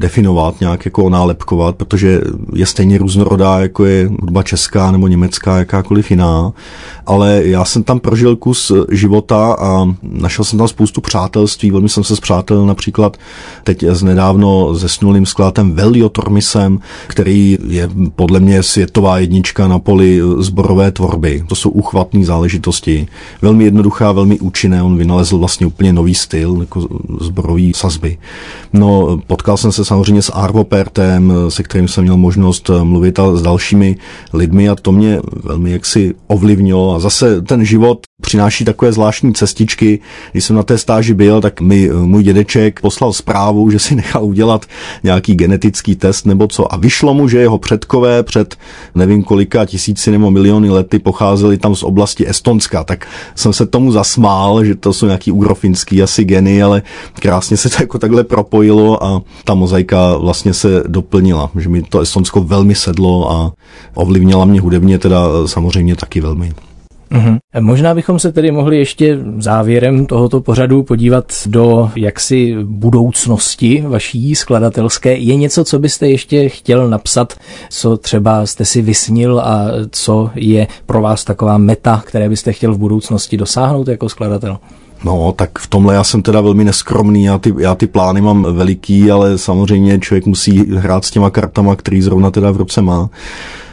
definovat, 0.00 0.60
nějak 0.60 0.84
jako 0.84 1.10
nálepkovat, 1.10 1.76
protože 1.76 2.20
je 2.54 2.66
stejně 2.66 2.98
různorodá, 2.98 3.60
jako 3.60 3.84
je 3.84 4.08
hudba 4.20 4.42
česká 4.42 4.90
nebo 4.90 5.08
německá, 5.08 5.58
jakákoliv 5.58 6.10
jiná. 6.10 6.52
Ale 7.06 7.40
já 7.44 7.64
jsem 7.64 7.82
tam 7.82 8.00
prožil 8.00 8.36
kus 8.36 8.72
života 8.90 9.56
a 9.60 9.94
našel 10.02 10.44
jsem 10.44 10.58
tam 10.58 10.68
spoustu 10.68 11.00
přátelství. 11.00 11.70
Velmi 11.70 11.88
jsem 11.88 12.04
se 12.04 12.16
zpřátel 12.16 12.66
například 12.66 13.16
teď 13.64 13.84
z 13.90 14.02
nedávno 14.02 14.74
zesnulým 14.74 15.26
skladatem 15.26 15.72
Velio 15.72 16.08
Tormisem, 16.08 16.78
který 17.06 17.58
je 17.68 17.90
podle 18.16 18.40
mě 18.40 18.62
světová 18.62 19.18
jednička 19.18 19.68
na 19.68 19.78
poli 19.78 20.20
zborové 20.38 20.92
tvorby 20.92 21.17
tvorby. 21.18 21.44
To 21.48 21.54
jsou 21.54 21.70
uchvatné 21.70 22.24
záležitosti. 22.24 23.06
Velmi 23.42 23.64
jednoduchá, 23.64 24.12
velmi 24.12 24.38
účinné. 24.38 24.82
On 24.82 24.96
vynalezl 24.96 25.38
vlastně 25.38 25.66
úplně 25.66 25.92
nový 25.92 26.14
styl, 26.14 26.56
jako 26.60 26.88
zborový 27.20 27.72
sazby. 27.76 28.18
No, 28.72 29.18
potkal 29.26 29.56
jsem 29.56 29.72
se 29.72 29.84
samozřejmě 29.84 30.22
s 30.22 30.32
Arvo 30.32 30.64
Pertem, 30.64 31.32
se 31.48 31.62
kterým 31.62 31.88
jsem 31.88 32.04
měl 32.04 32.16
možnost 32.16 32.70
mluvit 32.82 33.18
a 33.18 33.36
s 33.36 33.42
dalšími 33.42 33.96
lidmi 34.32 34.68
a 34.68 34.74
to 34.74 34.92
mě 34.92 35.20
velmi 35.44 35.70
jaksi 35.70 36.14
ovlivnilo. 36.26 36.94
A 36.94 36.98
zase 36.98 37.42
ten 37.42 37.64
život 37.64 38.07
přináší 38.28 38.64
takové 38.64 38.92
zvláštní 38.92 39.34
cestičky. 39.34 40.00
Když 40.32 40.44
jsem 40.44 40.56
na 40.56 40.62
té 40.62 40.78
stáži 40.78 41.14
byl, 41.14 41.40
tak 41.40 41.60
mi 41.60 41.90
můj 41.92 42.22
dědeček 42.22 42.80
poslal 42.80 43.12
zprávu, 43.12 43.70
že 43.70 43.78
si 43.78 43.94
nechal 43.94 44.24
udělat 44.24 44.66
nějaký 45.02 45.34
genetický 45.34 45.96
test 45.96 46.26
nebo 46.26 46.48
co 46.48 46.74
a 46.74 46.76
vyšlo 46.76 47.14
mu, 47.14 47.28
že 47.28 47.38
jeho 47.38 47.58
předkové 47.58 48.22
před 48.22 48.56
nevím 48.94 49.22
kolika 49.22 49.64
tisíci 49.64 50.10
nebo 50.10 50.30
miliony 50.30 50.70
lety 50.70 50.98
pocházeli 50.98 51.58
tam 51.58 51.74
z 51.74 51.82
oblasti 51.82 52.28
Estonska, 52.28 52.84
tak 52.84 53.06
jsem 53.34 53.52
se 53.52 53.66
tomu 53.66 53.92
zasmál, 53.92 54.64
že 54.64 54.74
to 54.74 54.92
jsou 54.92 55.06
nějaký 55.06 55.32
úrofinský 55.32 56.02
asi 56.02 56.24
geny, 56.24 56.62
ale 56.62 56.82
krásně 57.14 57.56
se 57.56 57.70
to 57.70 57.76
jako 57.80 57.98
takhle 57.98 58.24
propojilo 58.24 59.04
a 59.04 59.22
ta 59.44 59.54
mozaika 59.54 60.16
vlastně 60.16 60.54
se 60.54 60.84
doplnila, 60.86 61.50
že 61.58 61.68
mi 61.68 61.82
to 61.82 62.00
Estonsko 62.00 62.40
velmi 62.40 62.74
sedlo 62.74 63.32
a 63.32 63.52
ovlivnila 63.94 64.44
mě 64.44 64.60
hudebně 64.60 64.98
teda 64.98 65.46
samozřejmě 65.46 65.96
taky 65.96 66.20
velmi. 66.20 66.52
Mm-hmm. 67.10 67.38
Možná 67.60 67.94
bychom 67.94 68.18
se 68.18 68.32
tedy 68.32 68.50
mohli 68.50 68.78
ještě 68.78 69.18
závěrem 69.38 70.06
tohoto 70.06 70.40
pořadu 70.40 70.82
podívat 70.82 71.32
do 71.46 71.90
jaksi 71.96 72.56
budoucnosti 72.64 73.84
vaší 73.88 74.34
skladatelské. 74.34 75.16
Je 75.16 75.36
něco, 75.36 75.64
co 75.64 75.78
byste 75.78 76.08
ještě 76.08 76.48
chtěl 76.48 76.88
napsat, 76.88 77.34
co 77.70 77.96
třeba 77.96 78.46
jste 78.46 78.64
si 78.64 78.82
vysnil 78.82 79.40
a 79.40 79.66
co 79.90 80.30
je 80.34 80.66
pro 80.86 81.00
vás 81.00 81.24
taková 81.24 81.58
meta, 81.58 82.02
které 82.06 82.28
byste 82.28 82.52
chtěl 82.52 82.74
v 82.74 82.78
budoucnosti 82.78 83.36
dosáhnout 83.36 83.88
jako 83.88 84.08
skladatel? 84.08 84.58
No, 85.04 85.32
tak 85.36 85.58
v 85.58 85.66
tomhle 85.66 85.94
já 85.94 86.04
jsem 86.04 86.22
teda 86.22 86.40
velmi 86.40 86.64
neskromný, 86.64 87.24
já 87.24 87.38
ty, 87.38 87.54
já 87.58 87.74
ty 87.74 87.86
plány 87.86 88.20
mám 88.20 88.46
veliký, 88.50 89.10
ale 89.10 89.38
samozřejmě 89.38 89.98
člověk 89.98 90.26
musí 90.26 90.74
hrát 90.74 91.04
s 91.04 91.10
těma 91.10 91.30
kartama, 91.30 91.76
který 91.76 92.02
zrovna 92.02 92.30
teda 92.30 92.50
v 92.50 92.56
ruce 92.56 92.82
má. 92.82 93.10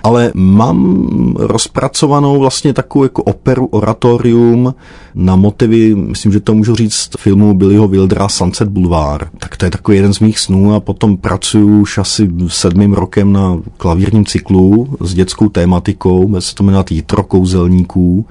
Ale 0.04 0.32
mám 0.36 0.98
rozpracovanou 1.40 2.40
vlastně 2.40 2.74
takovou 2.74 3.04
jako 3.04 3.24
operu, 3.24 3.66
oratorium 3.66 4.76
na 5.16 5.36
motivy, 5.36 5.96
myslím, 5.96 6.32
že 6.32 6.40
to 6.40 6.54
můžu 6.54 6.76
říct, 6.76 7.10
filmu 7.20 7.54
Billyho 7.54 7.88
Wildera 7.88 8.30
Sunset 8.30 8.70
Boulevard. 8.70 9.28
Tak 9.40 9.58
to 9.58 9.66
je 9.66 9.72
takový 9.72 9.98
jeden 9.98 10.14
z 10.14 10.20
mých 10.20 10.40
snů 10.40 10.76
a 10.76 10.80
potom 10.80 11.18
pracuju 11.18 11.82
už 11.82 11.98
asi 11.98 12.30
sedmým 12.48 12.94
rokem 12.94 13.34
na 13.34 13.58
klavírním 13.78 14.26
cyklu 14.26 14.88
s 15.00 15.14
dětskou 15.14 15.50
tématikou, 15.50 16.40
se 16.40 16.56
to 16.56 16.64
jmenuje 16.64 16.84
Jitro 16.90 17.24
kouzelníků 17.24 18.26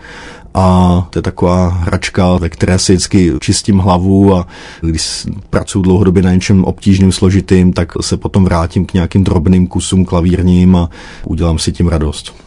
a 0.55 1.07
to 1.11 1.19
je 1.19 1.23
taková 1.23 1.69
hračka, 1.69 2.37
ve 2.37 2.49
které 2.49 2.79
si 2.79 2.93
vždycky 2.93 3.33
čistím 3.41 3.79
hlavu 3.79 4.35
a 4.35 4.47
když 4.81 5.27
pracuji 5.51 5.83
dlouhodobě 5.83 6.23
na 6.23 6.35
něčem 6.35 6.65
obtížným, 6.65 7.13
složitým, 7.13 7.73
tak 7.73 7.93
se 8.01 8.17
potom 8.17 8.45
vrátím 8.45 8.87
k 8.87 8.95
nějakým 8.95 9.25
drobným 9.25 9.67
kusům 9.67 10.05
klavírním 10.05 10.77
a 10.77 10.91
udělám 11.25 11.59
si 11.59 11.73
tím 11.73 11.89
radost. 11.89 12.44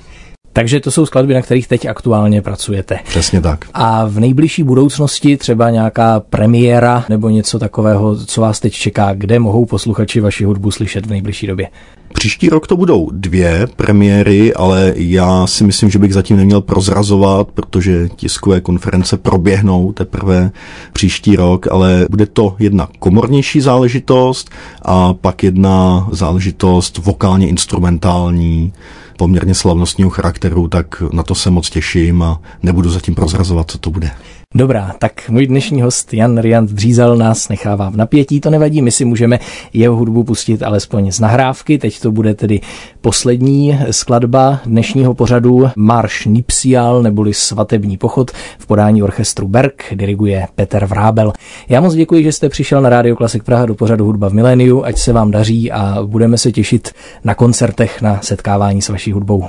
Takže 0.57 0.79
to 0.79 0.91
jsou 0.91 1.05
skladby, 1.05 1.33
na 1.33 1.41
kterých 1.41 1.67
teď 1.67 1.85
aktuálně 1.85 2.41
pracujete. 2.41 2.99
Přesně 3.07 3.41
tak. 3.41 3.65
A 3.73 4.05
v 4.05 4.19
nejbližší 4.19 4.63
budoucnosti 4.63 5.37
třeba 5.37 5.69
nějaká 5.69 6.19
premiéra 6.19 7.05
nebo 7.09 7.29
něco 7.29 7.59
takového, 7.59 8.25
co 8.25 8.41
vás 8.41 8.59
teď 8.59 8.73
čeká, 8.73 9.13
kde 9.13 9.39
mohou 9.39 9.65
posluchači 9.65 10.19
vaši 10.19 10.43
hudbu 10.43 10.71
slyšet 10.71 11.05
v 11.05 11.09
nejbližší 11.09 11.47
době? 11.47 11.69
Příští 12.13 12.49
rok 12.49 12.67
to 12.67 12.77
budou 12.77 13.09
dvě 13.11 13.67
premiéry, 13.75 14.53
ale 14.53 14.93
já 14.95 15.47
si 15.47 15.63
myslím, 15.63 15.89
že 15.89 15.99
bych 15.99 16.13
zatím 16.13 16.37
neměl 16.37 16.61
prozrazovat, 16.61 17.47
protože 17.47 18.09
tiskové 18.15 18.61
konference 18.61 19.17
proběhnou 19.17 19.93
teprve 19.93 20.51
příští 20.93 21.35
rok, 21.35 21.67
ale 21.71 22.05
bude 22.09 22.25
to 22.25 22.55
jedna 22.59 22.89
komornější 22.99 23.61
záležitost 23.61 24.49
a 24.81 25.13
pak 25.13 25.43
jedna 25.43 26.07
záležitost 26.11 26.97
vokálně 26.97 27.47
instrumentální, 27.47 28.73
poměrně 29.17 29.55
slavnostního 29.55 30.09
charakteru, 30.09 30.67
tak 30.67 31.03
na 31.13 31.23
to 31.23 31.35
se 31.35 31.49
moc 31.49 31.69
těším 31.69 32.23
a 32.23 32.39
nebudu 32.63 32.89
zatím 32.89 33.15
prozrazovat, 33.15 33.71
co 33.71 33.77
to 33.77 33.89
bude. 33.89 34.11
Dobrá, 34.57 34.95
tak 34.99 35.29
můj 35.29 35.47
dnešní 35.47 35.81
host 35.81 36.13
Jan 36.13 36.37
Riant 36.37 36.71
Dřízel 36.71 37.15
nás 37.15 37.49
nechává 37.49 37.89
v 37.89 37.95
napětí, 37.95 38.39
to 38.39 38.49
nevadí, 38.49 38.81
my 38.81 38.91
si 38.91 39.05
můžeme 39.05 39.39
jeho 39.73 39.95
hudbu 39.95 40.23
pustit 40.23 40.63
alespoň 40.63 41.11
z 41.11 41.19
nahrávky, 41.19 41.77
teď 41.77 41.99
to 41.99 42.11
bude 42.11 42.33
tedy 42.33 42.61
poslední 43.01 43.79
skladba 43.91 44.59
dnešního 44.65 45.13
pořadu 45.13 45.69
Marš 45.75 46.25
Nipsial 46.25 47.03
neboli 47.03 47.33
Svatební 47.33 47.97
pochod 47.97 48.31
v 48.59 48.67
podání 48.67 49.03
orchestru 49.03 49.47
Berg, 49.47 49.83
diriguje 49.95 50.47
Petr 50.55 50.85
Vrábel. 50.85 51.33
Já 51.69 51.81
moc 51.81 51.93
děkuji, 51.93 52.23
že 52.23 52.31
jste 52.31 52.49
přišel 52.49 52.81
na 52.81 52.89
Radio 52.89 53.15
Klasik 53.15 53.43
Praha 53.43 53.65
do 53.65 53.75
pořadu 53.75 54.05
Hudba 54.05 54.29
v 54.29 54.33
miléniu, 54.33 54.83
ať 54.83 54.97
se 54.97 55.13
vám 55.13 55.31
daří 55.31 55.71
a 55.71 55.97
budeme 56.05 56.37
se 56.37 56.51
těšit 56.51 56.91
na 57.23 57.35
koncertech, 57.35 58.01
na 58.01 58.19
setkávání 58.21 58.81
s 58.81 58.89
vaší 58.89 59.11
hudbou. 59.11 59.45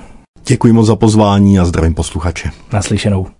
Děkuji 0.47 0.73
moc 0.73 0.87
za 0.87 0.97
pozvání 0.97 1.59
a 1.59 1.65
zdravím 1.65 1.95
posluchače. 1.95 2.51
Naslyšenou. 2.73 3.38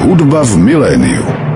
Hudba 0.00 0.40
v 0.40 0.56
miléniu. 0.56 1.49